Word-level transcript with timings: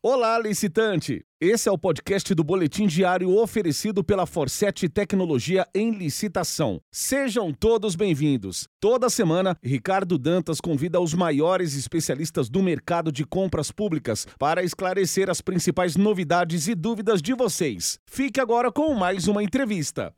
Olá, 0.00 0.38
licitante! 0.38 1.24
Esse 1.40 1.68
é 1.68 1.72
o 1.72 1.76
podcast 1.76 2.32
do 2.32 2.44
Boletim 2.44 2.86
Diário 2.86 3.36
oferecido 3.36 4.04
pela 4.04 4.26
Forset 4.26 4.88
Tecnologia 4.88 5.66
em 5.74 5.90
Licitação. 5.90 6.80
Sejam 6.88 7.52
todos 7.52 7.96
bem-vindos. 7.96 8.68
Toda 8.78 9.10
semana, 9.10 9.56
Ricardo 9.60 10.16
Dantas 10.16 10.60
convida 10.60 11.00
os 11.00 11.14
maiores 11.14 11.74
especialistas 11.74 12.48
do 12.48 12.62
mercado 12.62 13.10
de 13.10 13.24
compras 13.24 13.72
públicas 13.72 14.24
para 14.38 14.62
esclarecer 14.62 15.28
as 15.28 15.40
principais 15.40 15.96
novidades 15.96 16.68
e 16.68 16.76
dúvidas 16.76 17.20
de 17.20 17.34
vocês. 17.34 17.98
Fique 18.06 18.38
agora 18.40 18.70
com 18.70 18.94
mais 18.94 19.26
uma 19.26 19.42
entrevista. 19.42 20.14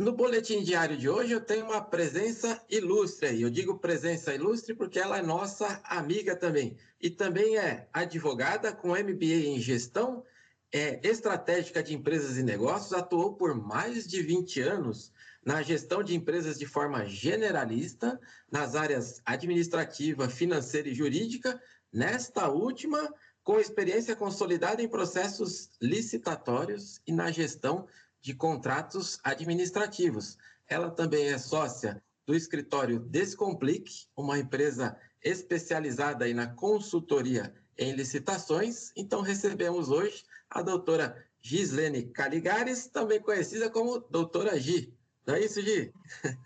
No 0.00 0.12
boletim 0.12 0.62
diário 0.62 0.96
de 0.96 1.10
hoje 1.10 1.32
eu 1.32 1.42
tenho 1.42 1.66
uma 1.66 1.82
presença 1.82 2.58
ilustre. 2.70 3.42
Eu 3.42 3.50
digo 3.50 3.78
presença 3.78 4.34
ilustre 4.34 4.74
porque 4.74 4.98
ela 4.98 5.18
é 5.18 5.22
nossa 5.22 5.78
amiga 5.84 6.34
também. 6.34 6.74
E 6.98 7.10
também 7.10 7.58
é 7.58 7.86
advogada 7.92 8.72
com 8.72 8.92
MBA 8.94 9.44
em 9.44 9.60
gestão 9.60 10.24
é, 10.72 11.06
estratégica 11.06 11.82
de 11.82 11.94
empresas 11.94 12.38
e 12.38 12.42
negócios, 12.42 12.94
atuou 12.94 13.34
por 13.34 13.54
mais 13.54 14.06
de 14.06 14.22
20 14.22 14.62
anos 14.62 15.12
na 15.44 15.60
gestão 15.60 16.02
de 16.02 16.16
empresas 16.16 16.58
de 16.58 16.64
forma 16.64 17.04
generalista, 17.04 18.18
nas 18.50 18.74
áreas 18.74 19.20
administrativa, 19.26 20.30
financeira 20.30 20.88
e 20.88 20.94
jurídica, 20.94 21.60
nesta 21.92 22.48
última, 22.48 23.06
com 23.44 23.60
experiência 23.60 24.16
consolidada 24.16 24.82
em 24.82 24.88
processos 24.88 25.68
licitatórios 25.78 27.02
e 27.06 27.12
na 27.12 27.30
gestão 27.30 27.86
de 28.20 28.34
contratos 28.34 29.18
administrativos. 29.24 30.36
Ela 30.68 30.90
também 30.90 31.28
é 31.28 31.38
sócia 31.38 32.02
do 32.26 32.34
escritório 32.34 33.00
Descomplique, 33.00 34.06
uma 34.16 34.38
empresa 34.38 34.96
especializada 35.22 36.24
aí 36.24 36.34
na 36.34 36.46
consultoria 36.46 37.52
em 37.76 37.92
licitações. 37.92 38.92
Então 38.96 39.20
recebemos 39.20 39.88
hoje 39.88 40.22
a 40.48 40.62
doutora 40.62 41.24
Gislene 41.40 42.04
Caligares, 42.04 42.86
também 42.86 43.20
conhecida 43.20 43.70
como 43.70 43.98
doutora 43.98 44.58
Gi. 44.58 44.92
Não 45.26 45.34
é 45.34 45.40
isso, 45.40 45.60
Gi? 45.62 45.92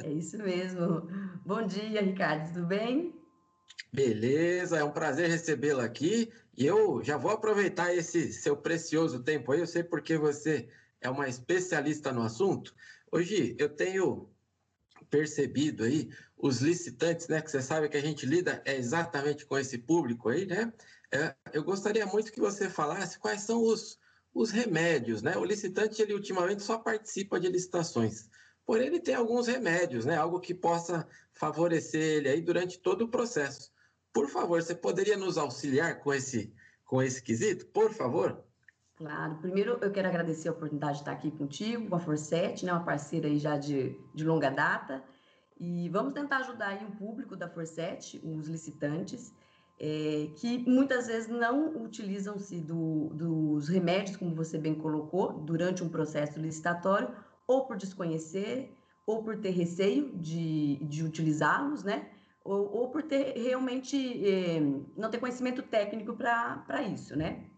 É 0.02 0.10
isso 0.10 0.38
mesmo. 0.38 1.08
Bom 1.44 1.66
dia, 1.66 2.02
Ricardo, 2.02 2.52
tudo 2.52 2.66
bem? 2.66 3.14
Beleza, 3.92 4.78
é 4.78 4.84
um 4.84 4.90
prazer 4.90 5.28
recebê-la 5.28 5.84
aqui. 5.84 6.30
E 6.56 6.66
eu 6.66 7.02
já 7.02 7.16
vou 7.16 7.30
aproveitar 7.30 7.94
esse 7.94 8.32
seu 8.32 8.56
precioso 8.56 9.22
tempo 9.22 9.52
aí. 9.52 9.60
Eu 9.60 9.66
sei 9.66 9.82
porque 9.82 10.16
você 10.16 10.68
é 11.04 11.10
uma 11.10 11.28
especialista 11.28 12.10
no 12.10 12.22
assunto. 12.22 12.74
Hoje 13.12 13.54
eu 13.58 13.68
tenho 13.68 14.30
percebido 15.10 15.84
aí 15.84 16.10
os 16.36 16.60
licitantes, 16.60 17.28
né? 17.28 17.42
Que 17.42 17.50
você 17.50 17.60
sabe 17.60 17.90
que 17.90 17.96
a 17.96 18.00
gente 18.00 18.24
lida 18.24 18.62
é 18.64 18.74
exatamente 18.74 19.44
com 19.44 19.58
esse 19.58 19.76
público 19.78 20.30
aí, 20.30 20.46
né? 20.46 20.72
É, 21.12 21.34
eu 21.52 21.62
gostaria 21.62 22.06
muito 22.06 22.32
que 22.32 22.40
você 22.40 22.70
falasse 22.70 23.18
quais 23.18 23.42
são 23.42 23.62
os, 23.62 23.98
os 24.32 24.50
remédios, 24.50 25.20
né? 25.20 25.36
O 25.36 25.44
licitante, 25.44 26.00
ele 26.00 26.14
ultimamente 26.14 26.62
só 26.62 26.78
participa 26.78 27.38
de 27.38 27.48
licitações. 27.48 28.30
Porém, 28.64 28.86
ele 28.86 28.98
tem 28.98 29.14
alguns 29.14 29.46
remédios, 29.46 30.06
né? 30.06 30.16
Algo 30.16 30.40
que 30.40 30.54
possa 30.54 31.06
favorecer 31.34 32.00
ele 32.00 32.30
aí 32.30 32.40
durante 32.40 32.78
todo 32.78 33.02
o 33.02 33.10
processo. 33.10 33.70
Por 34.10 34.30
favor, 34.30 34.62
você 34.62 34.74
poderia 34.74 35.18
nos 35.18 35.36
auxiliar 35.36 36.00
com 36.00 36.14
esse, 36.14 36.50
com 36.86 37.02
esse 37.02 37.22
quesito, 37.22 37.66
por 37.66 37.92
favor? 37.92 38.42
Claro, 38.96 39.36
primeiro 39.38 39.78
eu 39.82 39.90
quero 39.90 40.06
agradecer 40.06 40.48
a 40.48 40.52
oportunidade 40.52 40.94
de 40.94 40.98
estar 41.00 41.12
aqui 41.12 41.30
contigo, 41.30 41.88
com 41.88 41.96
a 41.96 41.98
Forset, 41.98 42.64
né, 42.64 42.72
uma 42.72 42.84
parceira 42.84 43.26
aí 43.26 43.38
já 43.38 43.56
de, 43.56 44.00
de 44.14 44.24
longa 44.24 44.50
data, 44.50 45.02
e 45.58 45.88
vamos 45.88 46.12
tentar 46.12 46.38
ajudar 46.38 46.68
aí 46.68 46.84
o 46.84 46.92
público 46.92 47.34
da 47.36 47.48
Forset, 47.48 48.20
os 48.24 48.46
licitantes, 48.46 49.34
é, 49.80 50.30
que 50.36 50.58
muitas 50.68 51.08
vezes 51.08 51.28
não 51.28 51.82
utilizam-se 51.82 52.60
do, 52.60 53.08
dos 53.14 53.68
remédios, 53.68 54.16
como 54.16 54.32
você 54.32 54.58
bem 54.58 54.76
colocou, 54.76 55.32
durante 55.40 55.82
um 55.82 55.88
processo 55.88 56.38
licitatório, 56.38 57.16
ou 57.48 57.66
por 57.66 57.76
desconhecer, 57.76 58.76
ou 59.04 59.24
por 59.24 59.36
ter 59.40 59.50
receio 59.50 60.16
de, 60.16 60.76
de 60.84 61.02
utilizá-los, 61.02 61.82
né? 61.82 62.10
Ou, 62.44 62.70
ou, 62.72 62.90
por 62.90 63.02
ter 63.02 63.36
realmente 63.36 63.96
é, 64.28 64.60
não 64.96 65.10
ter 65.10 65.18
conhecimento 65.18 65.62
técnico 65.62 66.14
para 66.14 66.82
isso, 66.82 67.16
né? 67.16 67.50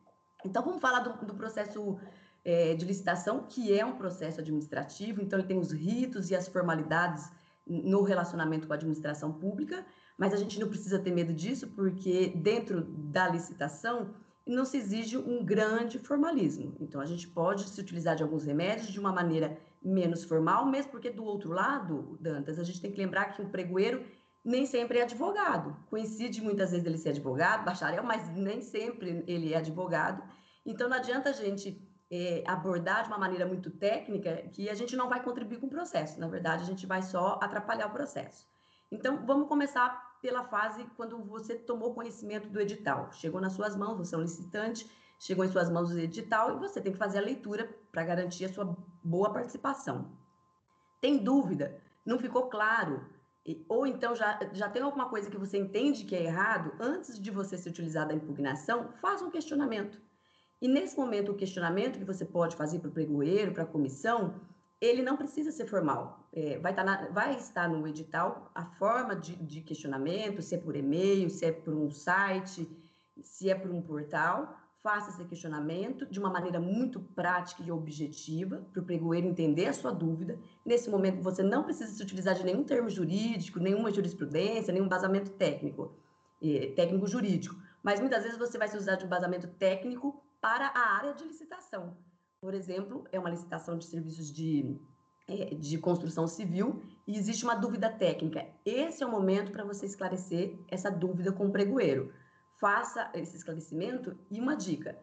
Então, 0.47 0.63
vamos 0.63 0.81
falar 0.81 1.01
do, 1.01 1.27
do 1.27 1.35
processo 1.35 1.99
é, 2.45 2.75
de 2.75 2.85
licitação, 2.85 3.45
que 3.49 3.77
é 3.77 3.85
um 3.85 3.97
processo 3.97 4.41
administrativo, 4.41 5.21
então 5.21 5.39
ele 5.39 5.49
tem 5.49 5.59
os 5.59 5.73
ritos 5.73 6.31
e 6.31 6.37
as 6.37 6.49
formalidades 6.49 7.31
no 7.67 8.03
relacionamento 8.03 8.67
com 8.67 8.73
a 8.73 8.77
administração 8.77 9.33
pública, 9.33 9.85
mas 10.17 10.33
a 10.33 10.37
gente 10.37 10.59
não 10.61 10.69
precisa 10.69 10.99
ter 11.01 11.11
medo 11.11 11.33
disso, 11.33 11.67
porque 11.69 12.33
dentro 12.37 12.83
da 12.83 13.29
licitação 13.29 14.15
não 14.47 14.65
se 14.65 14.77
exige 14.77 15.19
um 15.19 15.45
grande 15.45 15.99
formalismo. 15.99 16.77
Então, 16.79 17.01
a 17.01 17.05
gente 17.05 17.27
pode 17.27 17.69
se 17.69 17.81
utilizar 17.81 18.15
de 18.15 18.23
alguns 18.23 18.45
remédios 18.45 18.89
de 18.89 19.01
uma 19.01 19.13
maneira 19.13 19.59
menos 19.83 20.23
formal, 20.23 20.65
mesmo 20.67 20.93
porque 20.93 21.11
do 21.11 21.25
outro 21.25 21.51
lado, 21.51 22.17
Dantas, 22.21 22.59
a 22.59 22.63
gente 22.63 22.81
tem 22.81 22.93
que 22.93 22.99
lembrar 22.99 23.33
que 23.33 23.43
o 23.43 23.49
pregoeiro 23.49 24.05
nem 24.45 24.65
sempre 24.65 25.01
é 25.01 25.03
advogado. 25.03 25.77
Coincide 25.91 26.41
muitas 26.41 26.71
vezes 26.71 26.87
ele 26.87 26.99
ser 26.99 27.09
advogado, 27.09 27.65
bacharel, 27.65 28.05
mas 28.05 28.29
nem 28.37 28.61
sempre 28.61 29.25
ele 29.27 29.53
é 29.53 29.57
advogado. 29.59 30.23
Então, 30.67 30.89
não 30.89 30.97
adianta 30.97 31.31
a 31.31 31.33
gente 31.33 31.81
é, 32.11 32.43
abordar 32.47 33.05
de 33.05 33.09
uma 33.09 33.19
maneira 33.19 33.47
muito 33.47 33.71
técnica 33.71 34.37
que 34.53 34.69
a 34.69 34.75
gente 34.75 34.97
não 34.97 35.09
vai 35.09 35.23
contribuir 35.23 35.61
com 35.61 35.67
o 35.67 35.71
processo. 35.71 36.19
Na 36.19 36.27
verdade, 36.27 36.65
a 36.65 36.67
gente 36.67 36.85
vai 36.87 37.03
só 37.03 37.39
atrapalhar 37.41 37.87
o 37.87 37.91
processo. 37.91 38.47
Então, 38.91 39.25
vamos 39.25 39.49
começar 39.49 40.19
pela 40.21 40.45
fase 40.45 40.85
quando 40.97 41.19
você 41.25 41.55
tomou 41.55 41.95
conhecimento 41.95 42.49
do 42.49 42.61
edital. 42.61 43.13
Chegou 43.13 43.41
nas 43.41 43.53
suas 43.53 43.77
mãos, 43.77 43.97
você 43.97 44.15
é 44.15 44.19
um 44.19 44.23
licitante, 44.23 44.91
chegou 45.19 45.45
em 45.45 45.49
suas 45.49 45.71
mãos 45.71 45.93
o 45.93 45.99
edital 45.99 46.57
e 46.57 46.59
você 46.59 46.81
tem 46.81 46.93
que 46.93 46.99
fazer 46.99 47.19
a 47.19 47.23
leitura 47.23 47.69
para 47.93 48.05
garantir 48.05 48.45
a 48.45 48.53
sua 48.53 48.77
boa 49.03 49.33
participação. 49.33 50.11
Tem 51.01 51.17
dúvida? 51.19 51.81
Não 52.05 52.19
ficou 52.19 52.49
claro? 52.49 53.15
ou 53.69 53.87
então 53.87 54.13
já, 54.15 54.41
já 54.53 54.69
tem 54.69 54.83
alguma 54.83 55.09
coisa 55.09 55.31
que 55.31 55.39
você 55.39 55.57
entende 55.57 56.05
que 56.05 56.17
é 56.17 56.25
errado, 56.25 56.73
antes 56.81 57.21
de 57.21 57.31
você 57.31 57.57
se 57.57 57.69
utilizar 57.69 58.09
da 58.09 58.13
impugnação, 58.15 58.93
faz 59.01 59.23
um 59.23 59.31
questionamento. 59.31 60.01
E 60.61 60.69
nesse 60.69 60.97
momento, 60.97 61.33
o 61.33 61.35
questionamento 61.35 61.99
que 61.99 62.05
você 62.05 62.25
pode 62.25 62.57
fazer 62.57 62.79
para 62.79 62.89
o 62.89 62.93
pregoeiro, 62.93 63.53
para 63.53 63.65
a 63.65 63.67
comissão, 63.67 64.35
ele 64.81 65.03
não 65.03 65.17
precisa 65.17 65.51
ser 65.51 65.67
formal. 65.67 66.29
É, 66.33 66.59
vai, 66.59 66.73
estar 66.73 66.85
tá 66.85 67.03
na, 67.03 67.09
vai 67.09 67.37
estar 67.37 67.69
no 67.69 67.87
edital 67.87 68.51
a 68.55 68.65
forma 68.65 69.15
de, 69.15 69.37
de 69.37 69.61
questionamento, 69.61 70.43
se 70.43 70.55
é 70.55 70.59
por 70.59 70.77
e-mail, 70.77 71.29
se 71.31 71.45
é 71.45 71.53
por 71.53 71.75
um 71.75 71.91
site, 71.91 72.69
se 73.23 73.51
é 73.51 73.55
por 73.55 73.71
um 73.71 73.83
portal 73.83 74.57
faça 74.87 75.11
esse 75.11 75.25
questionamento 75.25 76.07
de 76.07 76.17
uma 76.17 76.31
maneira 76.31 76.61
muito 76.61 77.01
prática 77.01 77.61
e 77.61 77.73
objetiva, 77.73 78.65
para 78.73 78.81
o 78.81 78.85
pregoeiro 78.85 79.27
entender 79.27 79.67
a 79.67 79.73
sua 79.73 79.91
dúvida. 79.91 80.39
Nesse 80.65 80.89
momento, 80.89 81.21
você 81.21 81.43
não 81.43 81.65
precisa 81.65 81.93
se 81.93 82.01
utilizar 82.01 82.37
de 82.37 82.45
nenhum 82.45 82.63
termo 82.63 82.89
jurídico, 82.89 83.59
nenhuma 83.59 83.91
jurisprudência, 83.91 84.73
nenhum 84.73 84.85
embasamento 84.85 85.33
técnico, 85.33 85.93
eh, 86.41 86.73
técnico 86.77 87.05
jurídico. 87.09 87.57
Mas 87.83 87.99
muitas 87.99 88.23
vezes 88.23 88.39
você 88.39 88.57
vai 88.57 88.69
se 88.69 88.77
usar 88.77 88.95
de 88.95 89.03
um 89.03 89.09
embasamento 89.09 89.49
técnico 89.49 90.23
para 90.47 90.69
a 90.69 90.95
área 90.95 91.13
de 91.13 91.25
licitação. 91.25 91.97
Por 92.41 92.55
exemplo, 92.55 93.05
é 93.11 93.19
uma 93.19 93.31
licitação 93.31 93.77
de 93.77 93.85
serviços 93.85 94.33
de, 94.33 94.81
eh, 95.27 95.57
de 95.57 95.77
construção 95.77 96.29
civil 96.29 96.85
e 97.05 97.19
existe 97.19 97.43
uma 97.43 97.57
dúvida 97.57 97.91
técnica. 97.91 98.47
Esse 98.65 99.03
é 99.03 99.07
o 99.07 99.11
momento 99.11 99.51
para 99.51 99.65
você 99.65 99.87
esclarecer 99.87 100.57
essa 100.69 100.89
dúvida 100.89 101.33
com 101.33 101.49
o 101.49 101.51
pregoeiro 101.51 102.13
faça 102.61 103.11
esse 103.13 103.37
esclarecimento 103.37 104.17
e 104.31 104.41
uma 104.41 104.55
dica: 104.55 104.97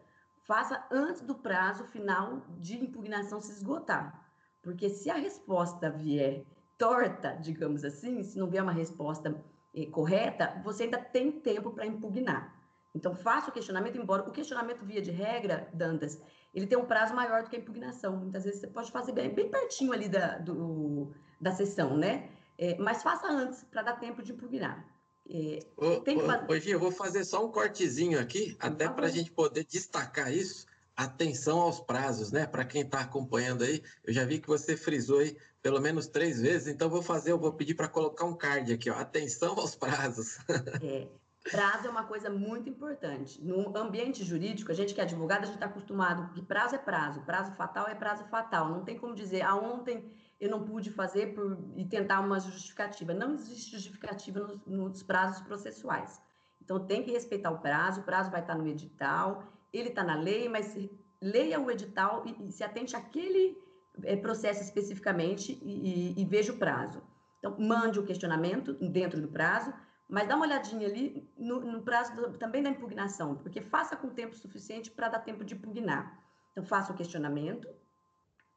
faça 0.46 0.82
antes 0.90 1.20
do 1.20 1.34
prazo 1.34 1.84
final 1.88 2.46
de 2.58 2.82
impugnação 2.82 3.38
se 3.38 3.52
esgotar. 3.52 4.26
Porque 4.62 4.88
se 4.88 5.10
a 5.10 5.14
resposta 5.14 5.90
vier 5.90 6.46
torta, 6.78 7.34
digamos 7.34 7.84
assim, 7.84 8.22
se 8.22 8.38
não 8.38 8.48
vier 8.48 8.62
uma 8.62 8.72
resposta 8.72 9.44
eh, 9.74 9.84
correta, 9.84 10.58
você 10.64 10.84
ainda 10.84 10.98
tem 10.98 11.30
tempo 11.30 11.70
para 11.70 11.84
impugnar. 11.84 12.63
Então, 12.94 13.14
faça 13.14 13.50
o 13.50 13.52
questionamento, 13.52 13.98
embora 13.98 14.22
o 14.22 14.30
questionamento, 14.30 14.84
via 14.84 15.02
de 15.02 15.10
regra, 15.10 15.68
Dantas, 15.72 16.20
ele 16.54 16.66
tem 16.66 16.78
um 16.78 16.86
prazo 16.86 17.14
maior 17.14 17.42
do 17.42 17.50
que 17.50 17.56
a 17.56 17.58
impugnação. 17.58 18.16
Muitas 18.16 18.44
vezes 18.44 18.60
você 18.60 18.68
pode 18.68 18.90
fazer 18.92 19.12
bem, 19.12 19.34
bem 19.34 19.50
pertinho 19.50 19.92
ali 19.92 20.08
da, 20.08 20.38
do, 20.38 21.12
da 21.40 21.52
sessão, 21.52 21.96
né? 21.96 22.30
É, 22.56 22.78
mas 22.78 23.02
faça 23.02 23.26
antes, 23.26 23.64
para 23.64 23.82
dar 23.82 23.96
tempo 23.98 24.22
de 24.22 24.32
impugnar. 24.32 24.86
É, 25.28 25.58
tem 26.04 26.18
que 26.18 26.24
fazer... 26.24 26.52
Hoje 26.52 26.70
eu 26.70 26.78
vou 26.78 26.92
fazer 26.92 27.24
só 27.24 27.44
um 27.44 27.50
cortezinho 27.50 28.20
aqui, 28.20 28.56
até 28.60 28.88
para 28.88 29.06
a 29.06 29.10
gente 29.10 29.32
poder 29.32 29.64
destacar 29.64 30.32
isso. 30.32 30.66
Atenção 30.96 31.60
aos 31.60 31.80
prazos, 31.80 32.30
né? 32.30 32.46
Para 32.46 32.64
quem 32.64 32.82
está 32.82 33.00
acompanhando 33.00 33.64
aí, 33.64 33.82
eu 34.04 34.14
já 34.14 34.24
vi 34.24 34.38
que 34.38 34.46
você 34.46 34.76
frisou 34.76 35.18
aí 35.18 35.36
pelo 35.60 35.80
menos 35.80 36.06
três 36.06 36.40
vezes, 36.40 36.68
então 36.68 36.88
vou 36.88 37.02
fazer, 37.02 37.32
eu 37.32 37.38
vou 37.38 37.52
pedir 37.52 37.74
para 37.74 37.88
colocar 37.88 38.26
um 38.26 38.36
card 38.36 38.72
aqui, 38.72 38.88
ó. 38.90 38.94
Atenção 38.94 39.58
aos 39.58 39.74
prazos. 39.74 40.38
É, 40.80 41.08
prazo 41.50 41.86
é 41.86 41.90
uma 41.90 42.04
coisa 42.04 42.30
muito 42.30 42.68
importante. 42.68 43.42
No 43.44 43.76
ambiente 43.76 44.24
jurídico, 44.24 44.72
a 44.72 44.74
gente 44.74 44.94
que 44.94 45.00
é 45.00 45.04
advogado, 45.04 45.42
a 45.42 45.46
gente 45.46 45.54
está 45.54 45.66
acostumado 45.66 46.32
que 46.32 46.42
prazo 46.42 46.74
é 46.74 46.78
prazo, 46.78 47.20
prazo 47.22 47.52
fatal 47.52 47.86
é 47.86 47.94
prazo 47.94 48.24
fatal. 48.24 48.70
Não 48.70 48.84
tem 48.84 48.98
como 48.98 49.14
dizer, 49.14 49.42
ah, 49.42 49.54
ontem 49.54 50.10
eu 50.40 50.50
não 50.50 50.64
pude 50.64 50.90
fazer 50.90 51.34
por, 51.34 51.58
e 51.76 51.84
tentar 51.84 52.20
uma 52.20 52.40
justificativa. 52.40 53.12
Não 53.12 53.34
existe 53.34 53.72
justificativa 53.72 54.40
nos, 54.40 54.66
nos 54.66 55.02
prazos 55.02 55.40
processuais. 55.42 56.20
Então, 56.62 56.86
tem 56.86 57.02
que 57.02 57.12
respeitar 57.12 57.50
o 57.50 57.58
prazo, 57.58 58.00
o 58.00 58.04
prazo 58.04 58.30
vai 58.30 58.40
estar 58.40 58.54
no 58.54 58.66
edital, 58.66 59.44
ele 59.70 59.90
está 59.90 60.02
na 60.02 60.14
lei, 60.16 60.48
mas 60.48 60.74
leia 61.20 61.60
o 61.60 61.70
edital 61.70 62.24
e, 62.26 62.48
e 62.48 62.52
se 62.52 62.64
atente 62.64 62.96
àquele 62.96 63.58
é, 64.02 64.16
processo 64.16 64.62
especificamente 64.62 65.58
e, 65.62 66.14
e, 66.16 66.22
e 66.22 66.24
veja 66.24 66.52
o 66.52 66.56
prazo. 66.56 67.02
Então, 67.38 67.54
mande 67.58 68.00
o 68.00 68.04
questionamento 68.04 68.72
dentro 68.72 69.20
do 69.20 69.28
prazo, 69.28 69.72
mas 70.08 70.28
dá 70.28 70.36
uma 70.36 70.46
olhadinha 70.46 70.86
ali 70.86 71.28
no, 71.36 71.60
no 71.60 71.82
prazo 71.82 72.14
do, 72.14 72.38
também 72.38 72.62
da 72.62 72.70
impugnação, 72.70 73.36
porque 73.36 73.60
faça 73.60 73.96
com 73.96 74.08
tempo 74.08 74.36
suficiente 74.36 74.90
para 74.90 75.08
dar 75.08 75.20
tempo 75.20 75.44
de 75.44 75.54
impugnar. 75.54 76.22
Então, 76.52 76.64
faça 76.64 76.92
o 76.92 76.96
questionamento 76.96 77.68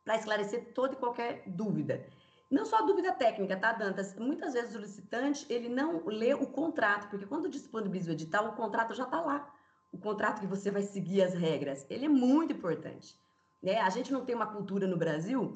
para 0.04 0.16
esclarecer 0.16 0.74
toda 0.74 0.94
e 0.94 0.98
qualquer 0.98 1.44
dúvida. 1.48 2.06
Não 2.50 2.66
só 2.66 2.86
dúvida 2.86 3.12
técnica, 3.12 3.58
tá, 3.58 3.74
Dantas? 3.74 4.16
Muitas 4.16 4.54
vezes 4.54 4.74
o 4.76 4.80
licitante, 4.80 5.46
ele 5.50 5.68
não 5.68 6.06
lê 6.06 6.34
o 6.34 6.48
contrato, 6.48 7.10
porque 7.10 7.26
quando 7.26 7.50
disponibiliza 7.50 8.12
o 8.12 8.14
edital, 8.14 8.48
o 8.48 8.54
contrato 8.54 8.94
já 8.94 9.04
está 9.04 9.20
lá. 9.20 9.54
O 9.92 9.98
contrato 9.98 10.40
que 10.40 10.48
você 10.48 10.72
vai 10.72 10.82
seguir 10.82 11.22
as 11.24 11.34
regras, 11.34 11.86
ele 11.90 12.06
é 12.06 12.10
muito 12.10 12.54
importante. 12.54 13.20
Né? 13.62 13.80
A 13.80 13.90
gente 13.90 14.14
não 14.14 14.24
tem 14.24 14.36
uma 14.36 14.48
cultura 14.48 14.88
no 14.88 14.96
Brasil 14.96 15.52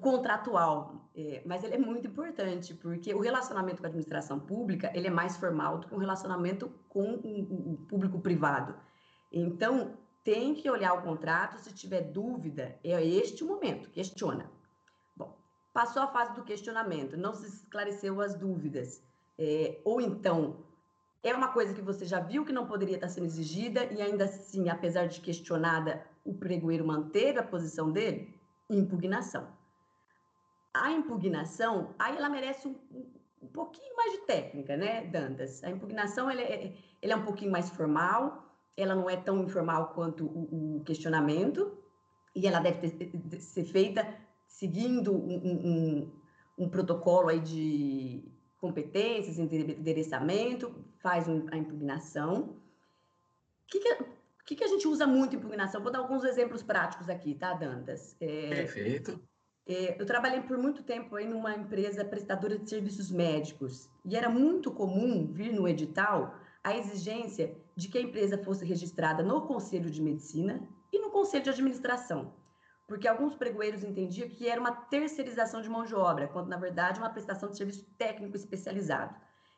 contratual, 0.00 1.08
é, 1.14 1.42
mas 1.46 1.62
ele 1.62 1.74
é 1.74 1.78
muito 1.78 2.06
importante, 2.06 2.74
porque 2.74 3.14
o 3.14 3.20
relacionamento 3.20 3.80
com 3.80 3.86
a 3.86 3.88
administração 3.88 4.40
pública, 4.40 4.90
ele 4.94 5.06
é 5.06 5.10
mais 5.10 5.36
formal 5.36 5.78
do 5.78 5.86
que 5.86 5.94
um 5.94 5.98
relacionamento 5.98 6.72
com 6.88 7.14
o, 7.14 7.72
o 7.74 7.76
público 7.88 8.20
privado. 8.20 8.74
Então, 9.30 9.96
tem 10.24 10.54
que 10.54 10.68
olhar 10.68 10.92
o 10.94 11.02
contrato, 11.02 11.58
se 11.58 11.72
tiver 11.72 12.02
dúvida, 12.02 12.78
é 12.82 13.04
este 13.04 13.44
o 13.44 13.46
momento, 13.46 13.90
questiona. 13.90 14.50
Bom, 15.16 15.38
passou 15.72 16.02
a 16.02 16.08
fase 16.08 16.34
do 16.34 16.42
questionamento, 16.42 17.16
não 17.16 17.34
se 17.34 17.46
esclareceu 17.46 18.20
as 18.20 18.34
dúvidas, 18.34 19.02
é, 19.38 19.80
ou 19.84 20.00
então 20.00 20.64
é 21.22 21.32
uma 21.34 21.48
coisa 21.48 21.72
que 21.72 21.80
você 21.80 22.04
já 22.04 22.18
viu 22.18 22.44
que 22.44 22.52
não 22.52 22.66
poderia 22.66 22.96
estar 22.96 23.08
sendo 23.08 23.26
exigida 23.26 23.84
e 23.84 24.02
ainda 24.02 24.24
assim, 24.24 24.68
apesar 24.68 25.06
de 25.06 25.20
questionada, 25.20 26.04
o 26.24 26.34
pregoeiro 26.34 26.86
manteve 26.86 27.38
a 27.38 27.42
posição 27.42 27.90
dele? 27.90 28.38
Impugnação 28.68 29.59
a 30.72 30.90
impugnação, 30.92 31.94
aí 31.98 32.16
ela 32.16 32.28
merece 32.28 32.68
um, 32.68 32.76
um 33.42 33.46
pouquinho 33.48 33.96
mais 33.96 34.12
de 34.12 34.18
técnica, 34.26 34.76
né, 34.76 35.04
Dantas? 35.06 35.62
A 35.64 35.70
impugnação 35.70 36.30
ela 36.30 36.40
é, 36.40 36.74
ela 37.02 37.12
é 37.14 37.16
um 37.16 37.24
pouquinho 37.24 37.50
mais 37.50 37.70
formal, 37.70 38.50
ela 38.76 38.94
não 38.94 39.10
é 39.10 39.16
tão 39.16 39.42
informal 39.42 39.92
quanto 39.94 40.24
o, 40.24 40.78
o 40.78 40.84
questionamento, 40.84 41.76
e 42.34 42.46
ela 42.46 42.60
deve 42.60 42.90
ter, 42.90 43.40
ser 43.40 43.64
feita 43.64 44.06
seguindo 44.46 45.12
um, 45.12 45.36
um, 45.36 46.12
um, 46.58 46.68
protocolo 46.68 47.28
aí 47.28 47.40
de 47.40 48.24
competências, 48.58 49.38
endereçamento, 49.38 50.84
faz 50.98 51.26
a 51.28 51.56
impugnação. 51.56 52.40
O 52.42 53.66
que, 53.66 53.80
que, 53.80 54.04
que, 54.44 54.56
que 54.56 54.64
a 54.64 54.68
gente 54.68 54.86
usa 54.86 55.06
muito 55.06 55.34
impugnação? 55.34 55.82
Vou 55.82 55.90
dar 55.90 56.00
alguns 56.00 56.24
exemplos 56.24 56.62
práticos 56.62 57.08
aqui, 57.08 57.34
tá, 57.34 57.54
Dantas? 57.54 58.16
É, 58.20 58.48
Perfeito. 58.50 59.29
É, 59.70 59.94
eu 60.00 60.04
trabalhei 60.04 60.40
por 60.40 60.58
muito 60.58 60.82
tempo 60.82 61.14
aí 61.14 61.28
numa 61.28 61.54
empresa 61.54 62.04
prestadora 62.04 62.58
de 62.58 62.68
serviços 62.68 63.08
médicos 63.08 63.88
e 64.04 64.16
era 64.16 64.28
muito 64.28 64.72
comum 64.72 65.28
vir 65.32 65.52
no 65.52 65.68
edital 65.68 66.34
a 66.64 66.76
exigência 66.76 67.56
de 67.76 67.86
que 67.86 67.96
a 67.96 68.00
empresa 68.00 68.36
fosse 68.36 68.64
registrada 68.64 69.22
no 69.22 69.42
Conselho 69.42 69.88
de 69.88 70.02
Medicina 70.02 70.60
e 70.92 70.98
no 70.98 71.10
Conselho 71.10 71.44
de 71.44 71.50
Administração, 71.50 72.34
porque 72.88 73.06
alguns 73.06 73.36
pregoeiros 73.36 73.84
entendiam 73.84 74.28
que 74.28 74.48
era 74.48 74.60
uma 74.60 74.72
terceirização 74.72 75.62
de 75.62 75.68
mão 75.68 75.84
de 75.84 75.94
obra, 75.94 76.26
quando 76.26 76.48
na 76.48 76.56
verdade 76.56 76.98
é 76.98 77.02
uma 77.04 77.10
prestação 77.10 77.48
de 77.48 77.56
serviço 77.56 77.86
técnico 77.96 78.36
especializado. 78.36 79.14